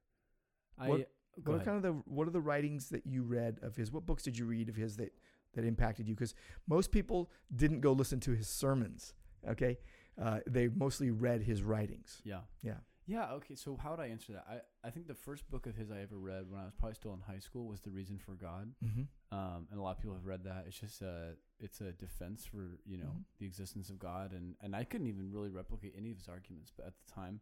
I 0.78 0.88
What- 0.88 1.10
what 1.42 1.54
are 1.54 1.64
kind 1.64 1.76
of 1.78 1.82
the 1.82 1.92
what 2.10 2.28
are 2.28 2.30
the 2.30 2.40
writings 2.40 2.90
that 2.90 3.06
you 3.06 3.24
read 3.24 3.58
of 3.62 3.74
his? 3.74 3.90
What 3.90 4.06
books 4.06 4.22
did 4.22 4.38
you 4.38 4.46
read 4.46 4.68
of 4.68 4.76
his 4.76 4.96
that 4.98 5.12
that 5.54 5.64
impacted 5.64 6.06
you? 6.08 6.14
Because 6.14 6.32
most 6.68 6.92
people 6.92 7.28
didn't 7.54 7.80
go 7.80 7.92
listen 7.92 8.20
to 8.20 8.32
his 8.32 8.46
sermons. 8.48 9.14
Okay, 9.48 9.78
uh, 10.16 10.40
they 10.46 10.68
mostly 10.68 11.10
read 11.10 11.42
his 11.42 11.62
writings. 11.64 12.22
yeah. 12.24 12.42
Yeah. 12.62 12.78
Yeah, 13.06 13.32
okay. 13.32 13.54
So 13.54 13.76
how 13.76 13.90
would 13.90 14.00
I 14.00 14.06
answer 14.06 14.32
that? 14.32 14.46
I, 14.48 14.86
I 14.86 14.90
think 14.90 15.06
the 15.08 15.14
first 15.14 15.48
book 15.50 15.66
of 15.66 15.76
his 15.76 15.90
I 15.90 16.00
ever 16.00 16.16
read 16.16 16.50
when 16.50 16.60
I 16.60 16.64
was 16.64 16.72
probably 16.74 16.94
still 16.94 17.12
in 17.12 17.20
high 17.20 17.38
school 17.38 17.66
was 17.66 17.80
The 17.80 17.90
Reason 17.90 18.18
for 18.18 18.32
God. 18.32 18.72
Mm-hmm. 18.82 19.02
Um, 19.36 19.66
and 19.70 19.78
a 19.78 19.82
lot 19.82 19.96
of 19.96 19.98
people 19.98 20.14
have 20.14 20.24
read 20.24 20.44
that. 20.44 20.64
It's 20.66 20.78
just 20.78 21.02
a 21.02 21.36
it's 21.60 21.80
a 21.80 21.92
defense 21.92 22.44
for, 22.46 22.78
you 22.86 22.96
know, 22.98 23.12
Mhm. 23.16 23.24
the 23.38 23.46
existence 23.46 23.90
of 23.90 23.98
God 23.98 24.32
and, 24.32 24.56
and 24.62 24.74
I 24.74 24.84
couldn't 24.84 25.06
even 25.06 25.30
really 25.30 25.50
replicate 25.50 25.94
any 25.96 26.10
of 26.10 26.16
his 26.18 26.28
arguments, 26.28 26.72
but 26.74 26.86
at 26.86 26.94
the 26.96 27.12
time 27.12 27.40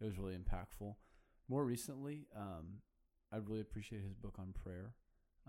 it 0.00 0.04
was 0.04 0.16
really 0.18 0.36
impactful. 0.36 0.94
More 1.48 1.64
recently, 1.64 2.26
um, 2.36 2.80
I 3.32 3.36
really 3.38 3.60
appreciate 3.60 4.02
his 4.02 4.14
book 4.14 4.38
on 4.38 4.52
prayer. 4.52 4.94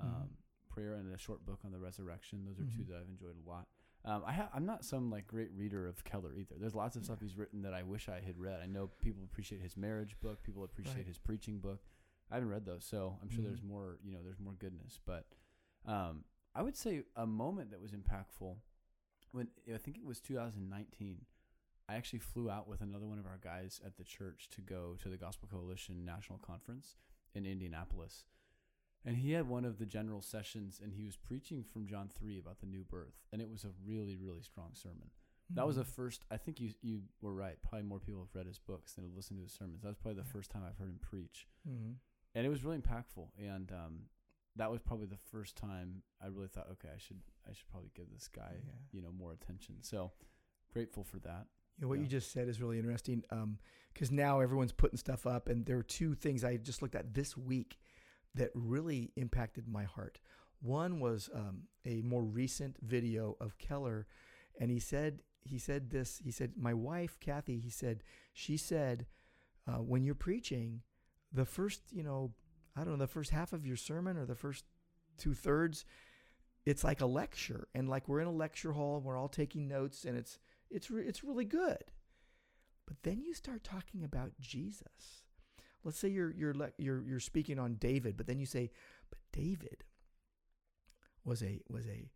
Um, 0.02 0.08
Mhm. 0.08 0.30
prayer 0.70 0.94
and 0.96 1.14
a 1.14 1.18
short 1.18 1.46
book 1.46 1.60
on 1.66 1.72
the 1.72 1.80
resurrection. 1.80 2.46
Those 2.46 2.58
are 2.60 2.66
two 2.66 2.84
Mhm. 2.84 2.88
that 2.88 2.98
I've 3.02 3.10
enjoyed 3.10 3.36
a 3.38 3.50
lot. 3.50 3.68
Um, 4.04 4.24
I 4.26 4.34
ha- 4.34 4.50
I'm 4.54 4.66
not 4.66 4.84
some 4.84 5.12
like 5.12 5.28
great 5.28 5.52
reader 5.56 5.88
of 5.88 6.04
Keller 6.04 6.34
either. 6.36 6.56
There's 6.60 6.74
lots 6.74 6.96
of 6.96 7.04
stuff 7.06 7.20
he's 7.22 7.38
written 7.38 7.62
that 7.62 7.74
I 7.74 7.84
wish 7.84 8.10
I 8.10 8.20
had 8.26 8.38
read. 8.40 8.60
I 8.62 8.66
know 8.66 8.88
people 9.02 9.24
appreciate 9.24 9.62
his 9.62 9.78
marriage 9.78 10.16
book. 10.22 10.42
People 10.44 10.64
appreciate 10.64 10.96
Right. 10.98 11.06
his 11.08 11.20
preaching 11.20 11.60
book. 11.60 11.84
I 12.32 12.36
haven't 12.36 12.50
read 12.50 12.66
those, 12.66 12.84
so 12.86 13.20
I'm 13.22 13.30
sure 13.30 13.44
there's 13.44 13.62
Mhm. 13.62 13.66
more. 13.68 14.00
You 14.04 14.12
know, 14.14 14.24
there's 14.24 14.40
more 14.40 14.54
goodness. 14.54 15.00
But 15.06 15.28
um, 15.86 16.26
I 16.56 16.62
would 16.64 16.76
say 16.76 17.04
a 17.16 17.28
moment 17.28 17.72
that 17.72 17.82
was 17.82 17.92
impactful 17.92 18.58
when 19.32 19.50
I 19.74 19.78
think 19.78 19.98
it 19.98 20.06
was 20.06 20.20
2019. 20.20 21.26
I 21.90 21.96
actually 21.96 22.20
flew 22.20 22.50
out 22.50 22.68
with 22.68 22.82
another 22.82 23.06
one 23.08 23.20
of 23.20 23.26
our 23.26 23.38
guys 23.38 23.82
at 23.86 23.98
the 23.98 24.04
church 24.04 24.48
to 24.52 24.62
go 24.62 24.96
to 25.02 25.10
the 25.10 25.18
Gospel 25.18 25.48
Coalition 25.50 26.06
National 26.06 26.40
Conference 26.40 26.96
in 27.34 27.46
Indianapolis. 27.46 28.26
And 29.06 29.18
he 29.18 29.32
had 29.32 29.48
one 29.48 29.66
of 29.66 29.80
the 29.80 29.86
general 29.86 30.22
sessions 30.22 30.80
and 30.84 30.94
he 30.94 31.04
was 31.04 31.18
preaching 31.18 31.64
from 31.64 31.88
John 31.88 32.08
3 32.20 32.38
about 32.38 32.60
the 32.60 32.68
new 32.68 32.84
birth. 32.84 33.16
And 33.32 33.42
it 33.42 33.50
was 33.50 33.64
a 33.64 33.70
really, 33.86 34.16
really 34.16 34.42
strong 34.44 34.72
sermon. 34.74 35.10
That 35.54 35.66
was 35.68 35.76
Mm-hmm. 35.76 35.82
the 35.82 35.86
first, 35.92 36.26
I 36.32 36.38
think 36.38 36.60
you 36.62 36.70
you 36.82 37.02
were 37.22 37.34
right. 37.34 37.58
Probably 37.62 37.82
more 37.88 38.00
people 38.00 38.22
have 38.22 38.34
read 38.36 38.46
his 38.48 38.60
books 38.60 38.94
than 38.94 39.04
have 39.04 39.16
listened 39.16 39.40
to 39.40 39.44
his 39.44 39.52
sermons. 39.54 39.82
That 39.82 39.90
was 39.90 39.98
probably 39.98 40.22
the 40.22 40.30
first 40.30 40.50
time 40.52 40.64
I've 40.66 40.78
heard 40.78 40.90
him 40.90 41.00
preach. 41.02 41.48
Mm-hmm. 41.68 41.92
And 42.36 42.46
it 42.46 42.50
was 42.50 42.64
really 42.64 42.78
impactful. 42.78 43.28
And 43.38 43.72
um, 43.72 44.00
that 44.56 44.72
was 44.72 44.80
probably 44.82 45.08
the 45.08 45.18
first 45.32 45.58
time 45.58 46.04
I 46.24 46.28
really 46.28 46.48
thought, 46.48 46.68
okay, 46.74 46.90
I 46.96 46.98
should 47.00 47.20
I 47.50 47.54
should 47.54 47.68
probably 47.70 47.90
give 47.96 48.06
this 48.14 48.28
guy, 48.30 48.54
Yeah. 48.64 48.72
you 48.92 49.02
know, 49.02 49.12
more 49.12 49.34
attention. 49.34 49.76
So 49.82 50.12
grateful 50.72 51.04
for 51.04 51.20
that. 51.20 51.48
You 51.78 51.82
know, 51.82 51.88
what 51.90 51.98
Yeah. 51.98 52.04
you 52.04 52.08
just 52.10 52.32
said 52.32 52.48
is 52.48 52.62
really 52.62 52.78
interesting 52.78 53.24
because 53.94 54.12
now 54.12 54.40
everyone's 54.40 54.72
putting 54.74 54.98
stuff 54.98 55.26
up, 55.26 55.50
and 55.50 55.66
there 55.66 55.78
are 55.78 55.84
two 55.84 56.14
things 56.16 56.44
I 56.44 56.58
just 56.58 56.82
looked 56.82 56.96
at 56.96 57.14
this 57.14 57.36
week 57.36 57.78
that 58.36 58.52
really 58.54 59.12
impacted 59.16 59.68
my 59.68 59.84
heart. 59.84 60.20
One 60.62 61.00
was 61.00 61.30
um, 61.34 61.64
a 61.86 62.02
more 62.02 62.24
recent 62.24 62.78
video 62.82 63.36
of 63.42 63.58
Keller, 63.58 64.08
and 64.60 64.70
he 64.70 64.80
said 64.80 65.20
he 65.44 65.58
said 65.58 65.90
this. 65.90 66.22
He 66.24 66.32
said, 66.32 66.54
"My 66.56 66.74
wife 66.74 67.20
Kathy," 67.20 67.60
he 67.60 67.70
said, 67.70 68.04
she 68.34 68.58
said, 68.58 69.08
uh, 69.68 69.82
when 69.82 70.04
you're 70.04 70.16
preaching, 70.16 70.82
the 71.32 71.46
first, 71.46 71.82
you 71.92 72.04
know, 72.04 72.34
I 72.76 72.84
don't 72.84 72.94
know, 72.94 73.06
the 73.06 73.08
first 73.08 73.32
half 73.32 73.54
of 73.54 73.66
your 73.66 73.76
sermon 73.76 74.18
or 74.18 74.26
the 74.26 74.36
first 74.36 74.66
two 75.18 75.34
thirds, 75.34 75.86
it's 76.66 76.84
like 76.84 77.02
a 77.02 77.06
lecture 77.06 77.68
and 77.74 77.90
like 77.90 78.08
we're 78.08 78.22
in 78.22 78.28
a 78.28 78.32
lecture 78.32 78.74
hall 78.74 78.98
and 78.98 79.06
we're 79.06 79.18
all 79.18 79.28
taking 79.28 79.68
notes 79.68 80.06
and 80.06 80.18
it's 80.18 80.40
it's 80.70 80.90
re- 80.90 81.06
it's 81.06 81.24
really 81.24 81.46
good. 81.46 81.84
But 82.88 83.04
then 83.04 83.22
you 83.22 83.34
start 83.34 83.64
talking 83.64 84.04
about 84.04 84.32
Jesus. 84.40 85.24
Let's 85.84 85.98
say 86.00 86.10
you're 86.10 86.32
you're 86.32 86.56
you're 86.78 87.04
you're 87.04 87.20
speaking 87.20 87.60
on 87.60 87.76
David, 87.76 88.18
but 88.18 88.28
then 88.28 88.40
you 88.40 88.46
say, 88.46 88.72
but 89.10 89.20
David 89.32 89.84
was 91.24 91.42
a 91.44 91.62
was 91.70 91.86
a 91.88 92.10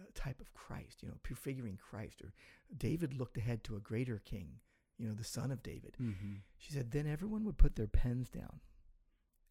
uh, 0.00 0.04
type 0.14 0.40
of 0.40 0.52
Christ, 0.54 1.02
you 1.02 1.08
know, 1.08 1.16
prefiguring 1.22 1.78
Christ. 1.78 2.22
Or 2.22 2.32
David 2.76 3.14
looked 3.14 3.36
ahead 3.36 3.64
to 3.64 3.76
a 3.76 3.80
greater 3.80 4.20
king, 4.24 4.60
you 4.96 5.08
know, 5.08 5.14
the 5.14 5.24
son 5.24 5.50
of 5.50 5.62
David. 5.62 5.96
Mm-hmm. 6.00 6.34
She 6.56 6.72
said, 6.72 6.92
then 6.92 7.06
everyone 7.06 7.44
would 7.44 7.58
put 7.58 7.74
their 7.76 7.88
pens 7.88 8.28
down 8.28 8.60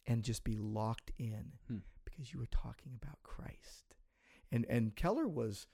and 0.06 0.22
just 0.22 0.44
be 0.44 0.56
locked 0.56 1.12
in 1.18 1.52
Hmm. 1.68 1.78
because 2.04 2.32
you 2.32 2.40
were 2.40 2.46
talking 2.46 2.92
about 3.00 3.22
Christ. 3.22 3.94
And 4.50 4.64
and 4.68 4.96
Keller 4.96 5.28
was 5.28 5.66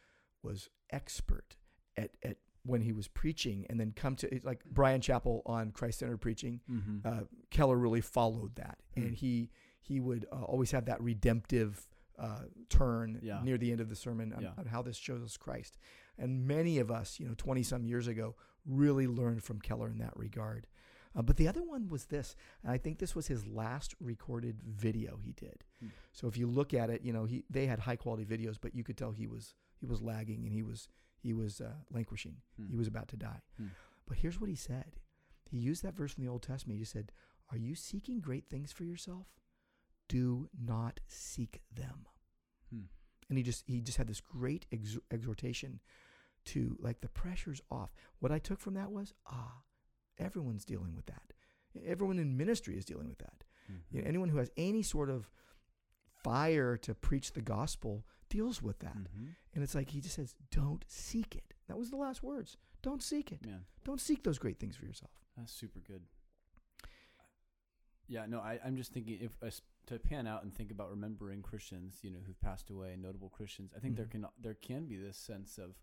was 0.42 0.68
expert 0.90 1.56
at 1.96 2.10
at 2.22 2.38
when 2.64 2.80
he 2.80 2.92
was 2.92 3.08
preaching 3.08 3.66
and 3.68 3.78
then 3.78 3.92
come 3.94 4.16
to 4.16 4.40
like 4.42 4.64
Bryan 4.64 5.00
Chapell 5.00 5.42
on 5.46 5.70
Christ 5.70 5.98
centered 5.98 6.18
preaching. 6.20 6.60
Mm-hmm. 6.70 6.98
Uh, 7.06 7.20
Keller 7.50 7.76
really 7.76 8.00
followed 8.00 8.56
that, 8.56 8.78
Hmm. 8.94 9.02
and 9.02 9.14
he 9.14 9.50
he 9.80 10.00
would 10.00 10.24
uh, 10.32 10.42
always 10.42 10.70
have 10.70 10.86
that 10.86 11.00
redemptive 11.02 11.86
uh, 12.18 12.42
turn 12.70 13.18
Yeah. 13.22 13.40
near 13.42 13.58
the 13.58 13.70
end 13.72 13.80
of 13.80 13.88
the 13.88 13.96
sermon 13.96 14.32
on, 14.32 14.40
Yeah. 14.42 14.52
on 14.56 14.66
how 14.66 14.82
this 14.82 14.96
shows 14.96 15.20
us 15.22 15.36
Christ. 15.36 15.76
And 16.16 16.46
many 16.46 16.78
of 16.78 16.90
us, 16.90 17.18
you 17.20 17.26
know, 17.26 17.34
twenty 17.36 17.62
some 17.62 17.84
years 17.84 18.06
ago, 18.06 18.36
really 18.64 19.06
learned 19.06 19.42
from 19.42 19.60
Keller 19.60 19.90
in 19.90 19.98
that 19.98 20.16
regard. 20.16 20.66
Uh, 21.16 21.22
but 21.22 21.36
the 21.36 21.46
other 21.46 21.62
one 21.62 21.88
was 21.88 22.06
this, 22.06 22.34
and 22.62 22.72
I 22.72 22.78
think 22.78 22.98
this 22.98 23.14
was 23.14 23.26
his 23.26 23.46
last 23.46 23.94
recorded 24.00 24.62
video 24.64 25.18
he 25.22 25.32
did. 25.32 25.64
Hmm. 25.80 25.88
So 26.12 26.28
if 26.28 26.36
you 26.36 26.46
look 26.46 26.72
at 26.72 26.88
it, 26.88 27.02
you 27.02 27.12
know, 27.12 27.24
he 27.24 27.44
they 27.50 27.66
had 27.66 27.80
high 27.80 27.96
quality 27.96 28.24
videos, 28.24 28.56
but 28.60 28.74
you 28.74 28.82
could 28.84 28.96
tell 28.96 29.10
he 29.12 29.26
was 29.26 29.54
he 29.76 29.84
was 29.86 30.00
lagging 30.00 30.44
and 30.44 30.52
he 30.52 30.62
was 30.62 30.88
he 31.24 31.32
was 31.32 31.60
uh, 31.60 31.72
languishing. 31.90 32.36
Hmm. 32.56 32.68
He 32.70 32.76
was 32.76 32.86
about 32.86 33.08
to 33.08 33.16
die. 33.16 33.40
Hmm. 33.56 33.68
But 34.06 34.18
here's 34.18 34.38
what 34.38 34.50
he 34.50 34.56
said. 34.56 34.98
He 35.50 35.56
used 35.56 35.82
that 35.82 35.96
verse 35.96 36.12
from 36.12 36.24
the 36.24 36.30
Old 36.30 36.42
Testament. 36.42 36.78
He 36.78 36.84
said, 36.84 37.12
"Are 37.50 37.56
you 37.56 37.74
seeking 37.74 38.20
great 38.20 38.48
things 38.50 38.72
for 38.72 38.84
yourself? 38.84 39.26
Do 40.06 40.48
not 40.62 41.00
seek 41.08 41.62
them." 41.74 42.06
Hmm. 42.70 42.84
And 43.30 43.38
he 43.38 43.42
just 43.42 43.64
he 43.66 43.80
just 43.80 43.96
had 43.96 44.06
this 44.06 44.20
great 44.20 44.66
ex- 44.70 44.98
exhortation 45.10 45.80
to 46.46 46.76
like 46.78 47.00
the 47.00 47.08
pressure's 47.08 47.62
off. 47.70 47.94
What 48.18 48.30
I 48.30 48.38
took 48.38 48.60
from 48.60 48.74
that 48.74 48.92
was 48.92 49.14
ah, 49.26 49.62
everyone's 50.18 50.66
dealing 50.66 50.94
with 50.94 51.06
that. 51.06 51.32
Everyone 51.86 52.18
in 52.18 52.36
ministry 52.36 52.76
is 52.76 52.84
dealing 52.84 53.08
with 53.08 53.18
that. 53.18 53.44
Mm-hmm. 53.64 53.96
You 53.96 54.02
know, 54.02 54.08
anyone 54.08 54.28
who 54.28 54.38
has 54.38 54.50
any 54.58 54.82
sort 54.82 55.08
of 55.08 55.30
fire 56.22 56.76
to 56.76 56.94
preach 56.94 57.32
the 57.32 57.40
gospel 57.40 58.04
deals 58.36 58.62
with 58.62 58.78
that. 58.80 58.96
Mm-hmm. 58.96 59.26
And 59.54 59.62
it's 59.64 59.74
like 59.74 59.90
he 59.90 60.00
just 60.00 60.16
says, 60.16 60.34
"Don't 60.50 60.84
seek 60.88 61.34
it." 61.36 61.54
That 61.68 61.78
was 61.78 61.90
the 61.90 61.96
last 61.96 62.22
words. 62.22 62.56
Don't 62.82 63.02
seek 63.02 63.32
it. 63.32 63.44
Man, 63.46 63.64
Don't 63.84 64.00
seek 64.00 64.22
those 64.24 64.38
great 64.38 64.58
things 64.58 64.76
for 64.76 64.84
yourself. 64.86 65.12
that's 65.36 65.52
super 65.52 65.80
good. 65.80 66.02
Yeah, 68.06 68.26
no, 68.28 68.38
I, 68.38 68.58
I'm 68.64 68.76
just 68.76 68.92
thinking 68.92 69.18
if 69.22 69.32
uh, 69.42 69.50
to 69.86 69.98
pan 69.98 70.26
out 70.26 70.42
and 70.42 70.54
think 70.54 70.70
about 70.70 70.90
remembering 70.90 71.40
Christians, 71.42 72.00
you 72.02 72.10
know, 72.10 72.18
who've 72.26 72.38
passed 72.40 72.68
away, 72.70 72.96
notable 73.00 73.30
Christians. 73.30 73.72
I 73.74 73.80
think 73.80 73.96
there 73.96 74.04
Mhm. 74.06 74.10
can 74.10 74.26
there 74.38 74.54
can 74.54 74.86
be 74.86 74.96
this 74.96 75.16
sense 75.16 75.58
of 75.58 75.74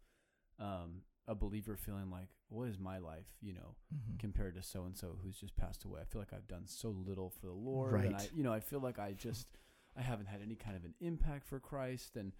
um, 0.59 1.01
a 1.27 1.33
believer 1.33 1.75
feeling 1.75 2.11
like, 2.11 2.29
what 2.49 2.67
is 2.67 2.77
my 2.77 2.99
life, 2.99 3.25
you 3.41 3.53
know, 3.53 3.75
Mm-hmm. 3.95 4.17
compared 4.19 4.53
to 4.55 4.61
so 4.61 4.83
and 4.83 4.95
so 4.95 5.17
who's 5.23 5.37
just 5.39 5.55
passed 5.55 5.83
away. 5.85 6.01
I 6.01 6.05
feel 6.05 6.21
like 6.21 6.33
I've 6.33 6.47
done 6.47 6.67
so 6.67 6.89
little 6.91 7.29
for 7.31 7.47
the 7.47 7.53
Lord, 7.53 7.93
and 8.05 8.15
I, 8.15 8.27
you 8.35 8.43
know, 8.43 8.53
I 8.53 8.59
feel 8.59 8.79
like 8.79 8.99
I 8.99 9.13
just 9.13 9.47
I 9.97 10.01
haven't 10.01 10.27
had 10.27 10.41
any 10.41 10.55
kind 10.55 10.75
of 10.75 10.85
an 10.85 10.93
impact 11.01 11.45
for 11.45 11.59
Christ, 11.59 12.15
and 12.15 12.31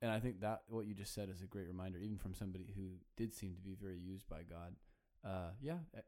and 0.00 0.10
I 0.10 0.18
think 0.18 0.40
that 0.40 0.62
what 0.68 0.86
you 0.86 0.94
just 0.94 1.14
said 1.14 1.30
is 1.30 1.42
a 1.42 1.46
great 1.46 1.68
reminder, 1.68 1.98
even 1.98 2.18
from 2.18 2.34
somebody 2.34 2.72
who 2.76 2.96
did 3.16 3.32
seem 3.32 3.54
to 3.54 3.60
be 3.62 3.76
very 3.80 3.98
used 3.98 4.28
by 4.28 4.42
God. 4.42 4.74
Uh, 5.24 5.50
yeah, 5.60 5.78
eh, 5.96 6.00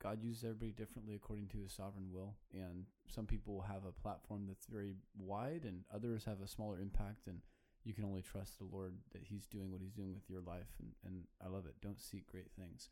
God 0.00 0.22
uses 0.22 0.44
everybody 0.44 0.70
differently 0.70 1.16
according 1.16 1.48
to 1.48 1.58
His 1.58 1.72
sovereign 1.72 2.10
will, 2.12 2.36
and 2.52 2.86
some 3.08 3.26
people 3.26 3.62
have 3.62 3.84
a 3.84 4.00
platform 4.00 4.44
that's 4.46 4.66
very 4.66 4.94
wide, 5.18 5.64
and 5.64 5.82
others 5.92 6.24
have 6.24 6.40
a 6.40 6.48
smaller 6.48 6.78
impact, 6.78 7.26
and 7.26 7.40
you 7.84 7.92
can 7.92 8.04
only 8.04 8.22
trust 8.22 8.58
the 8.58 8.64
Lord 8.64 8.94
that 9.12 9.24
He's 9.24 9.46
doing 9.46 9.72
what 9.72 9.82
He's 9.82 9.92
doing 9.92 10.14
with 10.14 10.30
your 10.30 10.40
life, 10.40 10.70
and 10.78 10.92
and 11.04 11.24
I 11.44 11.48
love 11.48 11.66
it. 11.66 11.74
Don't 11.82 12.00
seek 12.00 12.26
great 12.26 12.52
things. 12.58 12.90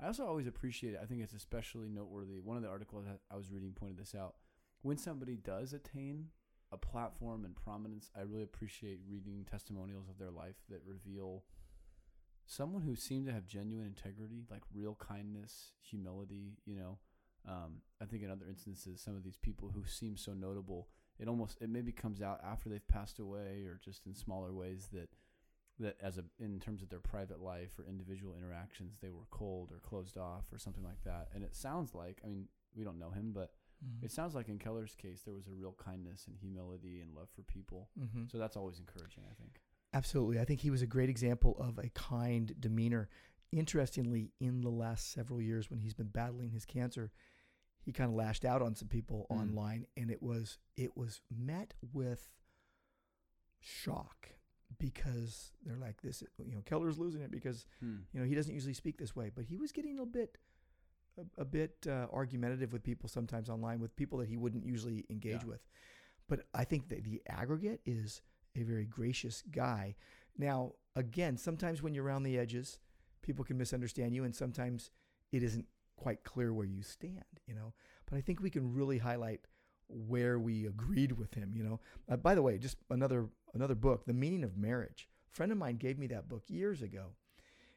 I 0.00 0.06
also 0.06 0.26
always 0.26 0.46
appreciate 0.46 0.94
it. 0.94 1.00
I 1.02 1.06
think 1.06 1.22
it's 1.22 1.34
especially 1.34 1.88
noteworthy. 1.88 2.40
One 2.40 2.56
of 2.56 2.62
the 2.62 2.68
articles 2.68 3.04
I 3.30 3.36
was 3.36 3.52
reading 3.52 3.72
pointed 3.72 3.98
this 3.98 4.14
out. 4.14 4.36
When 4.82 4.96
somebody 4.98 5.36
does 5.36 5.72
attain 5.72 6.28
a 6.74 6.78
platform 6.78 7.44
and 7.44 7.54
prominence, 7.54 8.10
I 8.16 8.22
really 8.22 8.42
appreciate 8.42 8.98
reading 9.08 9.46
testimonials 9.48 10.08
of 10.08 10.18
their 10.18 10.30
life 10.30 10.56
that 10.68 10.82
reveal 10.86 11.44
someone 12.46 12.82
who 12.82 12.96
seemed 12.96 13.26
to 13.26 13.32
have 13.32 13.46
genuine 13.46 13.86
integrity, 13.86 14.44
like 14.50 14.62
real 14.74 14.96
kindness, 14.96 15.72
humility. 15.80 16.58
You 16.66 16.76
know, 16.76 16.98
um, 17.48 17.82
I 18.02 18.04
think 18.04 18.22
in 18.22 18.30
other 18.30 18.46
instances, 18.48 19.00
some 19.00 19.16
of 19.16 19.22
these 19.22 19.36
people 19.36 19.70
who 19.74 19.84
seem 19.86 20.16
so 20.16 20.32
notable, 20.32 20.88
it 21.18 21.28
almost 21.28 21.58
it 21.60 21.70
maybe 21.70 21.92
comes 21.92 22.20
out 22.20 22.40
after 22.44 22.68
they've 22.68 22.86
passed 22.88 23.18
away, 23.18 23.64
or 23.66 23.80
just 23.82 24.06
in 24.06 24.14
smaller 24.14 24.52
ways 24.52 24.88
that 24.92 25.08
that 25.78 25.96
as 26.02 26.18
a 26.18 26.24
in 26.38 26.60
terms 26.60 26.82
of 26.82 26.88
their 26.88 27.00
private 27.00 27.40
life 27.40 27.78
or 27.78 27.86
individual 27.86 28.34
interactions, 28.36 28.98
they 29.00 29.10
were 29.10 29.26
cold 29.30 29.70
or 29.72 29.78
closed 29.78 30.18
off 30.18 30.44
or 30.52 30.58
something 30.58 30.84
like 30.84 31.02
that. 31.04 31.28
And 31.34 31.44
it 31.44 31.54
sounds 31.54 31.94
like, 31.94 32.20
I 32.24 32.28
mean, 32.28 32.48
we 32.76 32.84
don't 32.84 32.98
know 32.98 33.10
him, 33.10 33.32
but 33.32 33.52
Mm-hmm. 33.84 34.04
it 34.06 34.12
sounds 34.12 34.34
like 34.34 34.48
in 34.48 34.58
Keller's 34.58 34.94
case, 34.94 35.22
there 35.22 35.34
was 35.34 35.46
a 35.46 35.52
real 35.52 35.74
kindness 35.78 36.26
and 36.26 36.36
humility 36.38 37.00
and 37.02 37.14
love 37.14 37.28
for 37.34 37.42
people. 37.42 37.90
Mm-hmm. 38.00 38.24
So 38.30 38.38
that's 38.38 38.56
always 38.56 38.78
encouraging, 38.78 39.24
I 39.30 39.34
think. 39.34 39.60
Absolutely. 39.92 40.40
I 40.40 40.44
think 40.44 40.60
he 40.60 40.70
was 40.70 40.82
a 40.82 40.86
great 40.86 41.10
example 41.10 41.56
of 41.60 41.78
a 41.78 41.88
kind 41.90 42.54
demeanor. 42.58 43.08
Interestingly, 43.52 44.32
in 44.40 44.60
the 44.62 44.70
last 44.70 45.12
several 45.12 45.40
years 45.40 45.70
when 45.70 45.78
he's 45.80 45.94
been 45.94 46.08
battling 46.08 46.50
his 46.50 46.64
cancer, 46.64 47.12
he 47.80 47.92
kind 47.92 48.08
of 48.10 48.16
lashed 48.16 48.44
out 48.44 48.62
on 48.62 48.74
some 48.74 48.88
people 48.88 49.26
Mm. 49.30 49.40
online 49.40 49.86
and 49.96 50.10
it 50.10 50.22
was 50.22 50.58
it 50.76 50.96
was 50.96 51.20
met 51.30 51.74
with 51.92 52.30
shock 53.60 54.28
because 54.78 55.52
they're 55.64 55.76
like 55.76 56.00
this 56.02 56.22
you 56.44 56.54
know 56.54 56.62
Keller's 56.64 56.98
losing 56.98 57.20
it 57.20 57.30
because 57.30 57.66
Hmm. 57.80 57.98
you 58.12 58.20
know 58.20 58.26
he 58.26 58.34
doesn't 58.34 58.52
usually 58.54 58.74
speak 58.74 58.98
this 58.98 59.14
way 59.14 59.30
but 59.34 59.44
he 59.44 59.56
was 59.56 59.72
getting 59.72 59.98
a 59.98 60.06
bit 60.06 60.36
a, 61.18 61.42
a 61.42 61.44
bit 61.44 61.86
uh, 61.88 62.06
argumentative 62.12 62.72
with 62.72 62.82
people 62.82 63.08
sometimes 63.08 63.48
online 63.48 63.80
with 63.80 63.94
people 63.96 64.18
that 64.18 64.28
he 64.28 64.36
wouldn't 64.36 64.64
usually 64.64 65.04
engage 65.10 65.42
Yeah. 65.42 65.48
with 65.50 65.60
but 66.28 66.40
i 66.54 66.64
think 66.64 66.88
that 66.88 67.04
the 67.04 67.20
aggregate 67.28 67.80
is 67.84 68.22
a 68.56 68.62
very 68.62 68.84
gracious 68.86 69.42
guy 69.50 69.94
now 70.38 70.72
again 70.96 71.36
sometimes 71.36 71.82
when 71.82 71.94
you're 71.94 72.04
around 72.04 72.22
the 72.24 72.38
edges 72.38 72.78
people 73.22 73.44
can 73.44 73.56
misunderstand 73.58 74.14
you 74.14 74.24
and 74.24 74.34
sometimes 74.34 74.90
it 75.32 75.42
isn't 75.42 75.66
quite 75.96 76.24
clear 76.24 76.52
where 76.52 76.66
you 76.66 76.82
stand 76.82 77.24
you 77.46 77.54
know 77.54 77.72
but 78.08 78.16
i 78.16 78.20
think 78.20 78.40
we 78.40 78.50
can 78.50 78.72
really 78.74 78.98
highlight 78.98 79.40
where 79.88 80.38
we 80.38 80.66
agreed 80.66 81.12
with 81.12 81.34
him 81.34 81.52
you 81.54 81.62
know 81.62 81.80
uh, 82.08 82.16
by 82.16 82.34
the 82.34 82.42
way 82.42 82.58
just 82.58 82.76
another 82.90 83.28
another 83.54 83.74
book 83.74 84.04
the 84.06 84.12
meaning 84.12 84.42
of 84.44 84.56
marriage 84.56 85.08
a 85.32 85.36
friend 85.36 85.52
of 85.52 85.58
mine 85.58 85.76
gave 85.76 85.98
me 85.98 86.06
that 86.06 86.28
book 86.28 86.42
years 86.48 86.82
ago 86.82 87.12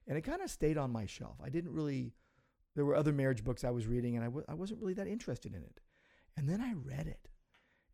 and 0.08 0.18
it 0.18 0.22
kind 0.22 0.42
of 0.42 0.50
stayed 0.50 0.78
on 0.78 0.90
my 0.90 1.06
shelf. 1.06 1.36
I 1.44 1.50
didn't 1.50 1.74
really. 1.74 2.14
There 2.78 2.86
were 2.86 2.96
other 2.96 3.12
marriage 3.12 3.44
books 3.44 3.64
I 3.64 3.72
was 3.72 3.88
reading, 3.88 4.16
and 4.16 4.24
I 4.24 4.28
w- 4.28 4.46
I 4.48 4.54
wasn't 4.54 4.80
really 4.82 4.94
that 4.94 5.08
interested 5.08 5.56
in 5.56 5.64
it. 5.64 5.80
And 6.38 6.48
then 6.48 6.62
I 6.62 6.74
read 6.74 7.08
it, 7.08 7.28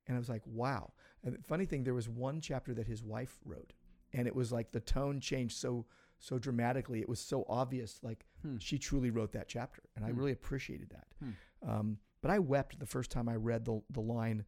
and 0.05 0.17
I 0.17 0.19
was 0.19 0.27
like, 0.27 0.45
"Wow!" 0.45 0.91
And 1.23 1.33
the 1.35 1.41
funny 1.41 1.65
thing, 1.65 1.85
there 1.85 1.93
was 1.93 2.09
one 2.09 2.41
chapter 2.41 2.73
that 2.73 2.85
his 2.87 3.01
wife 3.01 3.39
wrote, 3.45 3.71
and 4.11 4.27
it 4.27 4.35
was 4.35 4.51
like 4.51 4.73
the 4.73 4.81
tone 4.81 5.21
changed 5.21 5.55
so 5.57 5.85
so 6.19 6.37
dramatically. 6.37 6.99
It 6.99 7.07
was 7.07 7.21
so 7.21 7.45
obvious, 7.47 8.03
like 8.03 8.25
Hmm. 8.41 8.57
she 8.57 8.77
truly 8.77 9.09
wrote 9.09 9.31
that 9.31 9.47
chapter, 9.47 9.83
and 9.95 10.03
I 10.03 10.09
Hmm. 10.11 10.17
really 10.17 10.31
appreciated 10.33 10.89
that. 10.89 11.07
Hmm. 11.19 11.31
Um, 11.61 11.99
but 12.19 12.29
I 12.31 12.39
wept 12.39 12.77
the 12.79 12.85
first 12.85 13.09
time 13.09 13.29
I 13.29 13.37
read 13.37 13.63
the 13.63 13.81
the 13.89 14.01
line, 14.01 14.45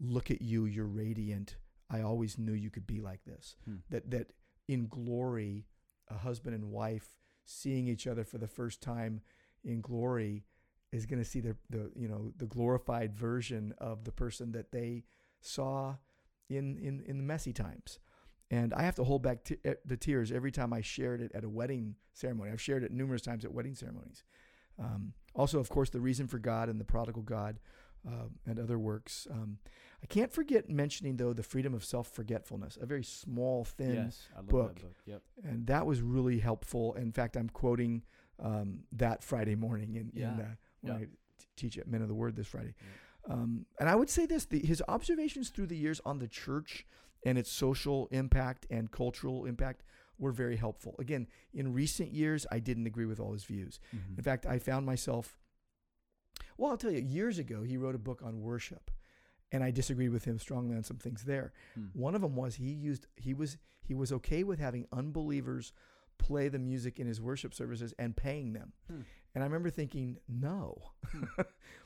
"Look 0.00 0.30
at 0.30 0.40
you, 0.40 0.64
you're 0.64 0.86
radiant. 0.86 1.58
I 1.90 2.00
always 2.00 2.38
knew 2.38 2.54
you 2.54 2.70
could 2.70 2.86
be 2.86 3.02
like 3.02 3.24
this." 3.24 3.54
Hmm. 3.66 3.76
That 3.90 4.10
that 4.12 4.32
in 4.66 4.88
glory, 4.88 5.66
a 6.08 6.16
husband 6.16 6.54
and 6.54 6.70
wife 6.70 7.18
seeing 7.44 7.86
each 7.86 8.06
other 8.06 8.24
for 8.24 8.38
the 8.38 8.48
first 8.48 8.80
time 8.80 9.20
in 9.64 9.80
glory 9.80 10.44
is 10.92 11.06
going 11.06 11.18
to 11.18 11.28
see 11.28 11.40
the 11.40 11.56
the 11.70 11.90
you 11.96 12.08
know 12.08 12.32
the 12.36 12.46
glorified 12.46 13.14
version 13.14 13.74
of 13.78 14.04
the 14.04 14.12
person 14.12 14.52
that 14.52 14.70
they 14.70 15.04
saw 15.40 15.96
in 16.48 16.78
in 16.78 17.02
in 17.06 17.18
the 17.18 17.24
messy 17.24 17.52
times. 17.52 17.98
And 18.50 18.74
I 18.74 18.82
have 18.82 18.94
to 18.96 19.04
hold 19.04 19.22
back 19.22 19.44
t- 19.44 19.56
eh, 19.64 19.74
the 19.84 19.96
tears 19.96 20.30
every 20.30 20.52
time 20.52 20.72
I 20.72 20.82
shared 20.82 21.20
it 21.20 21.32
at 21.34 21.44
a 21.44 21.48
wedding 21.48 21.96
ceremony. 22.12 22.50
I've 22.50 22.60
shared 22.60 22.84
it 22.84 22.92
numerous 22.92 23.22
times 23.22 23.44
at 23.44 23.52
wedding 23.52 23.74
ceremonies. 23.74 24.22
Um, 24.78 25.14
also, 25.34 25.58
of 25.58 25.68
course, 25.68 25.90
the 25.90 26.00
reason 26.00 26.26
for 26.26 26.38
God 26.38 26.68
and 26.68 26.78
the 26.78 26.84
prodigal 26.84 27.22
God 27.22 27.58
um, 28.06 28.32
and 28.46 28.58
other 28.58 28.78
works. 28.78 29.26
Um, 29.30 29.58
I 30.02 30.06
can't 30.06 30.30
forget 30.30 30.68
mentioning 30.68 31.16
though 31.16 31.32
the 31.32 31.42
freedom 31.42 31.74
of 31.74 31.84
self 31.84 32.08
forgetfulness, 32.08 32.78
a 32.80 32.86
very 32.86 33.02
small, 33.02 33.64
thin 33.64 33.94
yes, 33.94 34.28
book. 34.42 34.80
book. 34.80 34.94
Yep. 35.06 35.22
and 35.42 35.66
that 35.66 35.86
was 35.86 36.02
really 36.02 36.38
helpful. 36.38 36.94
In 36.94 37.12
fact, 37.12 37.36
I'm 37.36 37.48
quoting 37.48 38.02
um, 38.40 38.80
that 38.92 39.22
Friday 39.22 39.54
morning 39.54 39.94
in, 39.96 40.10
Yeah. 40.14 40.34
in 40.34 40.40
uh, 40.40 40.54
when 40.80 40.92
Yeah. 40.92 40.98
I 40.98 41.04
t- 41.04 41.46
teach 41.56 41.78
at 41.78 41.86
Men 41.88 42.02
of 42.02 42.08
the 42.08 42.14
Word 42.14 42.36
this 42.36 42.46
Friday. 42.46 42.74
Um, 43.28 43.64
and 43.80 43.88
I 43.88 43.94
would 43.94 44.10
say 44.10 44.26
this: 44.26 44.44
the, 44.44 44.58
his 44.60 44.82
observations 44.88 45.48
through 45.50 45.66
the 45.68 45.76
years 45.76 46.00
on 46.04 46.18
the 46.18 46.28
church 46.28 46.86
and 47.24 47.38
its 47.38 47.50
social 47.50 48.06
impact 48.10 48.66
and 48.70 48.90
cultural 48.90 49.46
impact 49.46 49.82
were 50.18 50.30
very 50.32 50.56
helpful. 50.56 50.94
Again, 50.98 51.26
in 51.54 51.72
recent 51.72 52.12
years, 52.12 52.46
I 52.50 52.58
didn't 52.60 52.86
agree 52.86 53.06
with 53.06 53.18
all 53.18 53.32
his 53.32 53.44
views. 53.44 53.80
Mhm. 53.94 54.18
In 54.18 54.22
fact, 54.22 54.44
I 54.46 54.58
found 54.58 54.84
myself, 54.86 55.38
well, 56.58 56.70
I'll 56.70 56.76
tell 56.76 56.90
you, 56.92 57.00
years 57.00 57.38
ago, 57.38 57.62
he 57.62 57.76
wrote 57.76 57.94
a 57.94 57.98
book 57.98 58.22
on 58.22 58.40
worship, 58.42 58.90
and 59.50 59.64
I 59.64 59.70
disagreed 59.70 60.10
with 60.10 60.24
him 60.24 60.38
strongly 60.38 60.76
on 60.76 60.84
some 60.84 60.98
things 60.98 61.24
there. 61.24 61.52
Hmm. 61.74 61.86
One 61.94 62.14
of 62.14 62.20
them 62.20 62.36
was 62.36 62.56
he 62.56 62.70
used 62.72 63.06
he 63.16 63.32
was 63.34 63.56
he 63.80 63.94
was 63.94 64.12
okay 64.12 64.44
with 64.44 64.58
having 64.58 64.86
unbelievers 64.92 65.72
play 66.18 66.48
the 66.48 66.58
music 66.58 66.98
in 67.00 67.06
his 67.06 67.20
worship 67.20 67.54
services 67.54 67.92
and 67.98 68.16
paying 68.16 68.52
them. 68.52 68.72
Hmm. 68.90 69.00
And 69.34 69.42
I 69.42 69.46
remember 69.46 69.70
thinking, 69.70 70.18
no, 70.28 70.76
Hmm. 71.10 71.24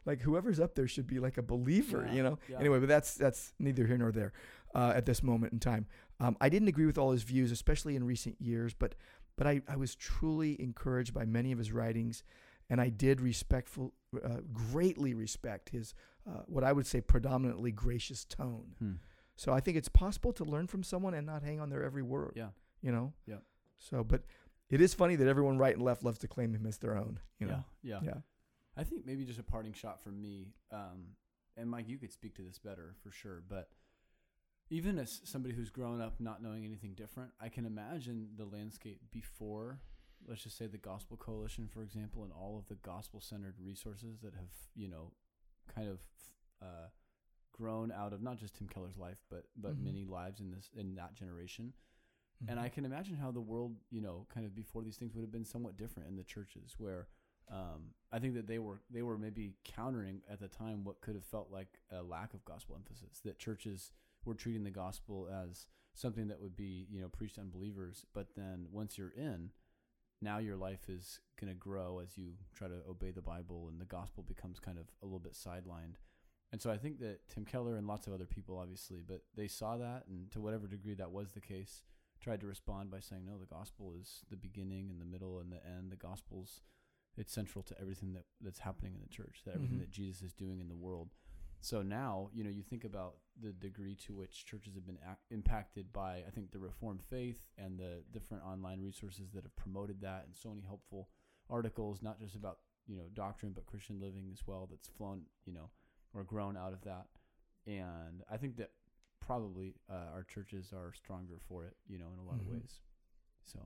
like 0.06 0.20
whoever's 0.20 0.60
up 0.60 0.74
there 0.74 0.86
should 0.88 1.06
be 1.06 1.18
like 1.18 1.38
a 1.38 1.42
believer, 1.42 2.04
Yeah, 2.08 2.14
you 2.14 2.22
know. 2.22 2.38
yeah. 2.48 2.58
Anyway, 2.60 2.78
but 2.78 2.88
that's 2.88 3.14
that's 3.14 3.52
neither 3.58 3.86
here 3.86 3.96
nor 3.98 4.12
there 4.12 4.32
uh, 4.74 4.92
at 4.94 5.06
this 5.06 5.22
moment 5.22 5.52
in 5.52 5.58
time. 5.58 5.86
Um, 6.20 6.36
I 6.40 6.48
didn't 6.48 6.68
agree 6.68 6.86
with 6.86 6.98
all 6.98 7.12
his 7.12 7.22
views, 7.22 7.50
especially 7.52 7.96
in 7.96 8.04
recent 8.04 8.36
years, 8.40 8.74
but 8.74 8.94
but 9.36 9.46
I, 9.46 9.62
I 9.68 9.76
was 9.76 9.94
truly 9.94 10.60
encouraged 10.60 11.14
by 11.14 11.24
many 11.24 11.52
of 11.52 11.58
his 11.58 11.70
writings, 11.72 12.22
and 12.68 12.80
I 12.80 12.88
did 12.88 13.20
respectful, 13.20 13.94
uh, 14.22 14.38
greatly 14.52 15.14
respect 15.14 15.68
his 15.70 15.94
uh, 16.28 16.42
what 16.46 16.64
I 16.64 16.72
would 16.72 16.86
say 16.86 17.00
predominantly 17.00 17.70
gracious 17.72 18.24
tone. 18.24 18.74
Hmm. 18.78 18.92
So 19.36 19.52
I 19.52 19.60
think 19.60 19.76
it's 19.76 19.88
possible 19.88 20.32
to 20.34 20.44
learn 20.44 20.66
from 20.66 20.82
someone 20.82 21.14
and 21.14 21.24
not 21.26 21.42
hang 21.44 21.60
on 21.60 21.70
their 21.70 21.84
every 21.84 22.02
word. 22.02 22.32
Yeah. 22.34 22.48
You 22.82 22.90
know? 22.92 23.12
Yeah. 23.26 23.36
So, 23.78 24.04
but 24.04 24.22
it 24.70 24.80
is 24.80 24.92
funny 24.94 25.16
that 25.16 25.28
everyone 25.28 25.58
right 25.58 25.74
and 25.74 25.84
left 25.84 26.02
loves 26.04 26.18
to 26.20 26.28
claim 26.28 26.52
him 26.54 26.66
as 26.66 26.78
their 26.78 26.96
own. 26.96 27.20
You 27.38 27.46
know? 27.46 27.64
Yeah. 27.82 28.00
Yeah. 28.02 28.14
I 28.76 28.84
think 28.84 29.06
maybe 29.06 29.24
just 29.24 29.38
a 29.38 29.42
parting 29.44 29.72
shot 29.72 30.00
from 30.02 30.20
me, 30.20 30.52
um, 30.70 31.14
and 31.56 31.68
Mike, 31.68 31.88
you 31.88 31.98
could 31.98 32.12
speak 32.12 32.34
to 32.36 32.42
this 32.42 32.58
better 32.58 32.94
for 33.02 33.10
sure. 33.10 33.42
But 33.48 33.70
even 34.70 34.98
as 34.98 35.20
somebody 35.24 35.54
who's 35.54 35.70
grown 35.70 36.00
up 36.00 36.20
not 36.20 36.42
knowing 36.42 36.64
anything 36.64 36.94
different, 36.94 37.32
I 37.40 37.48
can 37.48 37.64
imagine 37.66 38.28
the 38.36 38.44
landscape 38.44 39.00
before, 39.10 39.80
let's 40.28 40.42
just 40.44 40.56
say 40.58 40.66
the 40.68 40.78
Gospel 40.78 41.16
Coalition, 41.16 41.66
for 41.66 41.82
example, 41.82 42.22
and 42.22 42.32
all 42.32 42.56
of 42.58 42.68
the 42.68 42.76
gospel 42.76 43.20
centered 43.20 43.54
resources 43.60 44.20
that 44.22 44.34
have, 44.34 44.50
you 44.76 44.86
know, 44.88 45.12
kind 45.74 45.88
of 45.88 46.00
uh, 46.62 46.88
grown 47.52 47.90
out 47.90 48.12
of 48.12 48.22
not 48.22 48.36
just 48.38 48.54
Tim 48.56 48.68
Keller's 48.68 48.98
life, 48.98 49.18
but 49.30 49.46
but 49.56 49.72
Mhm. 49.76 49.84
many 49.84 50.04
lives 50.04 50.40
in 50.40 50.50
this 50.52 50.70
in 50.74 50.94
that 50.96 51.14
generation. 51.14 51.72
Mhm. 52.42 52.50
And 52.50 52.60
I 52.60 52.68
can 52.68 52.84
imagine 52.84 53.16
how 53.16 53.30
the 53.30 53.40
world, 53.40 53.76
you 53.90 54.00
know, 54.00 54.26
kind 54.32 54.46
of 54.46 54.54
before 54.54 54.82
these 54.82 54.96
things 54.96 55.14
would 55.14 55.22
have 55.22 55.32
been 55.32 55.44
somewhat 55.44 55.76
different 55.76 56.08
in 56.08 56.16
the 56.16 56.24
churches, 56.24 56.74
where 56.78 57.08
um, 57.48 57.94
I 58.12 58.18
think 58.18 58.34
that 58.34 58.46
they 58.46 58.58
were 58.58 58.82
they 58.90 59.02
were 59.02 59.16
maybe 59.18 59.54
countering 59.64 60.22
at 60.28 60.38
the 60.38 60.48
time 60.48 60.84
what 60.84 61.00
could 61.00 61.14
have 61.14 61.24
felt 61.24 61.50
like 61.50 61.80
a 61.90 62.02
lack 62.02 62.34
of 62.34 62.44
gospel 62.44 62.76
emphasis. 62.76 63.20
That 63.24 63.38
churches 63.38 63.92
were 64.24 64.34
treating 64.34 64.64
the 64.64 64.70
gospel 64.70 65.28
as 65.28 65.66
something 65.94 66.28
that 66.28 66.40
would 66.40 66.54
be, 66.56 66.86
you 66.90 67.00
know, 67.00 67.08
preached 67.08 67.36
to 67.36 67.40
unbelievers. 67.40 68.04
But 68.12 68.34
then 68.36 68.66
once 68.70 68.98
you're 68.98 69.10
in, 69.16 69.50
now 70.20 70.38
your 70.38 70.56
life 70.56 70.88
is 70.88 71.20
going 71.40 71.52
to 71.52 71.58
grow 71.58 72.00
as 72.00 72.18
you 72.18 72.34
try 72.54 72.68
to 72.68 72.82
obey 72.88 73.10
the 73.12 73.22
Bible, 73.22 73.68
and 73.68 73.80
the 73.80 73.84
gospel 73.86 74.22
becomes 74.22 74.60
kind 74.60 74.78
of 74.78 74.84
a 75.02 75.06
little 75.06 75.18
bit 75.18 75.32
sidelined. 75.32 75.94
And 76.52 76.60
so 76.62 76.70
I 76.70 76.76
think 76.76 76.98
that 77.00 77.28
Tim 77.28 77.44
Keller 77.44 77.76
and 77.76 77.86
lots 77.86 78.06
of 78.06 78.12
other 78.12 78.26
people, 78.26 78.58
obviously, 78.58 79.02
but 79.06 79.22
they 79.34 79.48
saw 79.48 79.76
that, 79.78 80.06
and 80.08 80.30
to 80.32 80.40
whatever 80.40 80.66
degree 80.66 80.94
that 80.94 81.10
was 81.10 81.32
the 81.32 81.40
case, 81.40 81.82
tried 82.20 82.40
to 82.40 82.46
respond 82.46 82.90
by 82.90 83.00
saying, 83.00 83.24
no, 83.26 83.38
the 83.38 83.46
gospel 83.46 83.92
is 83.98 84.20
the 84.30 84.36
beginning 84.36 84.90
and 84.90 85.00
the 85.00 85.04
middle 85.04 85.38
and 85.38 85.52
the 85.52 85.64
end. 85.66 85.90
The 85.92 85.96
gospel's 85.96 86.62
it's 87.16 87.32
central 87.32 87.64
to 87.64 87.80
everything 87.80 88.12
that, 88.12 88.26
that's 88.40 88.60
happening 88.60 88.94
in 88.94 89.00
the 89.00 89.08
church, 89.08 89.42
that 89.44 89.54
everything 89.56 89.78
Mhm. 89.78 89.80
that 89.80 89.90
Jesus 89.90 90.22
is 90.22 90.32
doing 90.32 90.60
in 90.60 90.68
the 90.68 90.76
world. 90.76 91.10
So 91.60 91.82
now, 91.82 92.30
you 92.32 92.44
know, 92.44 92.50
you 92.50 92.62
think 92.62 92.84
about 92.84 93.16
the 93.40 93.52
degree 93.52 93.96
to 93.96 94.14
which 94.14 94.44
churches 94.46 94.76
have 94.76 94.86
been 94.86 95.00
ac- 95.02 95.18
impacted 95.30 95.92
by, 95.92 96.18
I 96.24 96.30
think, 96.30 96.52
the 96.52 96.60
Reformed 96.60 97.02
faith 97.02 97.50
and 97.56 97.76
the 97.76 98.04
different 98.12 98.44
online 98.44 98.80
resources 98.80 99.32
that 99.32 99.42
have 99.42 99.56
promoted 99.56 100.00
that, 100.02 100.26
and 100.26 100.36
so 100.36 100.50
many 100.50 100.62
helpful 100.62 101.08
articles, 101.50 102.00
not 102.02 102.20
just 102.20 102.36
about 102.36 102.60
you 102.86 102.96
know 102.96 103.08
doctrine, 103.12 103.52
but 103.52 103.66
Christian 103.66 103.98
living 104.00 104.30
as 104.32 104.46
well. 104.46 104.66
That's 104.70 104.88
flown, 104.88 105.26
you 105.44 105.52
know, 105.52 105.70
or 106.14 106.22
grown 106.22 106.56
out 106.56 106.72
of 106.72 106.82
that. 106.82 107.08
And 107.66 108.22
I 108.30 108.36
think 108.36 108.56
that 108.58 108.70
probably 109.28 109.74
uh, 109.90 110.14
our 110.14 110.24
churches 110.24 110.72
are 110.72 110.92
stronger 110.94 111.34
for 111.48 111.66
it, 111.66 111.76
you 111.86 111.98
know, 111.98 112.06
in 112.14 112.18
a 112.18 112.22
lot 112.22 112.36
Mhm. 112.38 112.40
of 112.40 112.46
ways. 112.48 112.80
So 113.44 113.60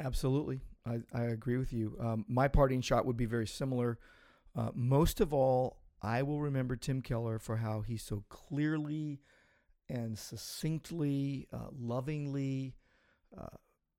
Absolutely. 0.00 0.60
I, 0.86 1.02
I 1.12 1.22
agree 1.24 1.56
with 1.56 1.72
you. 1.72 1.96
Um, 2.00 2.24
my 2.28 2.48
parting 2.48 2.80
shot 2.80 3.04
would 3.06 3.16
be 3.16 3.26
very 3.26 3.46
similar. 3.46 3.98
Uh, 4.56 4.70
most 4.74 5.20
of 5.20 5.32
all, 5.32 5.78
I 6.02 6.22
will 6.22 6.40
remember 6.40 6.76
Tim 6.76 7.00
Keller 7.02 7.38
for 7.38 7.56
how 7.58 7.80
he 7.82 7.96
so 7.96 8.24
clearly 8.28 9.20
and 9.88 10.18
succinctly, 10.18 11.46
uh, 11.52 11.68
lovingly, 11.78 12.74
uh, 13.36 13.56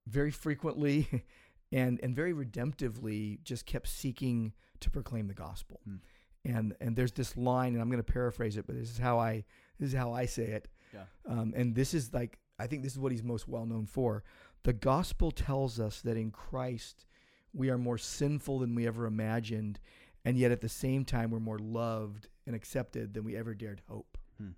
very 0.07 0.31
frequently, 0.31 1.23
and, 1.71 1.99
and 2.03 2.15
very 2.15 2.33
redemptively 2.33 3.41
just 3.43 3.65
kept 3.65 3.87
seeking 3.87 4.53
to 4.81 4.89
proclaim 4.89 5.27
the 5.27 5.33
gospel. 5.33 5.79
Hmm. 5.85 5.95
And, 6.43 6.75
and 6.81 6.95
there's 6.95 7.11
this 7.13 7.35
line, 7.37 7.73
and 7.73 7.81
I'm 7.81 7.89
going 7.89 8.03
to 8.03 8.11
paraphrase 8.11 8.57
it, 8.57 8.67
but 8.67 8.75
this 8.77 8.91
is 8.91 8.97
how 8.97 9.17
I 9.19 9.45
this 9.79 9.89
is 9.89 9.95
how 9.97 10.13
I 10.13 10.25
say 10.25 10.43
it. 10.43 10.67
Yeah. 10.95 11.03
Um, 11.27 11.53
and 11.55 11.75
this 11.75 11.93
is 11.93 12.13
like 12.13 12.39
I 12.57 12.67
think 12.67 12.83
this 12.83 12.93
is 12.93 12.99
what 12.99 13.11
he's 13.11 13.23
most 13.23 13.47
well 13.47 13.65
known 13.65 13.85
for. 13.85 14.23
The 14.63 14.73
gospel 14.73 15.29
tells 15.31 15.79
us 15.79 16.01
that 16.01 16.17
in 16.17 16.31
Christ 16.31 17.05
we 17.53 17.69
are 17.69 17.77
more 17.77 17.97
sinful 17.97 18.59
than 18.59 18.73
we 18.75 18.87
ever 18.87 19.05
imagined, 19.05 19.79
and 20.23 20.37
yet 20.37 20.51
at 20.51 20.61
the 20.61 20.69
same 20.69 21.05
time 21.05 21.31
we're 21.31 21.39
more 21.39 21.59
loved 21.59 22.29
and 22.47 22.55
accepted 22.55 23.13
than 23.13 23.23
we 23.23 23.35
ever 23.35 23.53
dared 23.53 23.81
hope. 23.89 24.17
Hmm. 24.37 24.51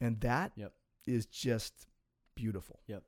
And 0.00 0.20
that 0.20 0.52
is 1.06 1.24
Yep. 1.26 1.30
just 1.32 1.86
beautiful. 2.34 2.80
Yep. 2.86 3.04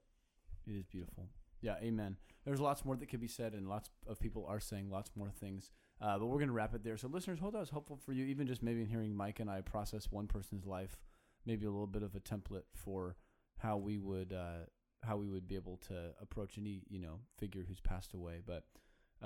It 0.66 0.72
is 0.76 0.84
beautiful. 0.86 1.28
Yeah, 1.60 1.76
amen. 1.82 2.16
There's 2.44 2.60
lots 2.60 2.84
more 2.84 2.96
that 2.96 3.06
could 3.08 3.20
be 3.20 3.28
said, 3.28 3.52
and 3.54 3.68
lots 3.68 3.90
of 4.06 4.18
people 4.20 4.46
are 4.46 4.60
saying 4.60 4.90
lots 4.90 5.10
more 5.16 5.30
things. 5.30 5.70
Uh, 6.00 6.18
but 6.18 6.26
we're 6.26 6.36
going 6.38 6.48
to 6.48 6.54
wrap 6.54 6.74
it 6.74 6.84
there. 6.84 6.96
So, 6.96 7.08
listeners, 7.08 7.40
hope 7.40 7.52
that 7.54 7.58
was 7.58 7.70
helpful 7.70 7.96
for 7.96 8.12
you, 8.12 8.24
even 8.26 8.46
just 8.46 8.62
maybe 8.62 8.80
in 8.82 8.86
hearing 8.86 9.14
Mike 9.16 9.40
and 9.40 9.50
I 9.50 9.60
process 9.62 10.10
one 10.10 10.28
person's 10.28 10.64
life, 10.64 10.96
maybe 11.48 11.66
a 11.66 11.70
little 11.70 11.86
bit 11.86 12.02
of 12.02 12.14
a 12.14 12.20
template 12.20 12.68
for 12.74 13.16
how 13.56 13.76
we 13.76 13.98
would 13.98 14.32
uh, 14.32 14.66
how 15.02 15.16
we 15.16 15.28
would 15.28 15.48
be 15.48 15.56
able 15.56 15.78
to 15.88 16.10
approach 16.20 16.58
any 16.58 16.82
you 16.88 17.00
know 17.00 17.18
figure 17.38 17.64
who's 17.66 17.80
passed 17.80 18.14
away. 18.14 18.40
But 18.46 18.64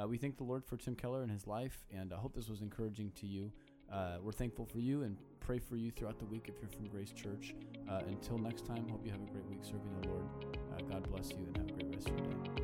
uh, 0.01 0.09
we 0.09 0.17
thank 0.17 0.39
the 0.39 0.45
Lord 0.45 0.65
for 0.65 0.77
Tim 0.77 0.95
Keller 0.95 1.23
and 1.23 1.31
his 1.31 1.47
life, 1.47 1.85
and 1.95 2.13
I 2.13 2.17
hope 2.17 2.35
this 2.35 2.49
was 2.49 2.63
encouraging 2.63 3.11
to 3.17 3.27
you. 3.27 3.53
Uh, 3.93 4.17
we're 4.23 4.33
thankful 4.33 4.65
for 4.65 4.79
you 4.79 5.03
and 5.03 5.19
pray 5.41 5.59
for 5.59 5.77
you 5.77 5.91
throughout 5.91 6.19
the 6.19 6.25
week 6.25 6.47
if 6.49 6.55
you're 6.63 6.71
from 6.71 6.87
Grace 6.87 7.13
Church. 7.13 7.55
Uh, 7.91 8.01
until 8.07 8.39
next 8.39 8.65
time, 8.65 8.89
hope 8.89 9.05
you 9.05 9.11
have 9.11 9.21
a 9.21 9.31
great 9.31 9.45
week 9.47 9.63
serving 9.63 10.01
the 10.01 10.09
Lord. 10.09 10.25
Uh, 10.73 10.81
God 10.91 11.11
bless 11.11 11.31
you. 11.31 12.62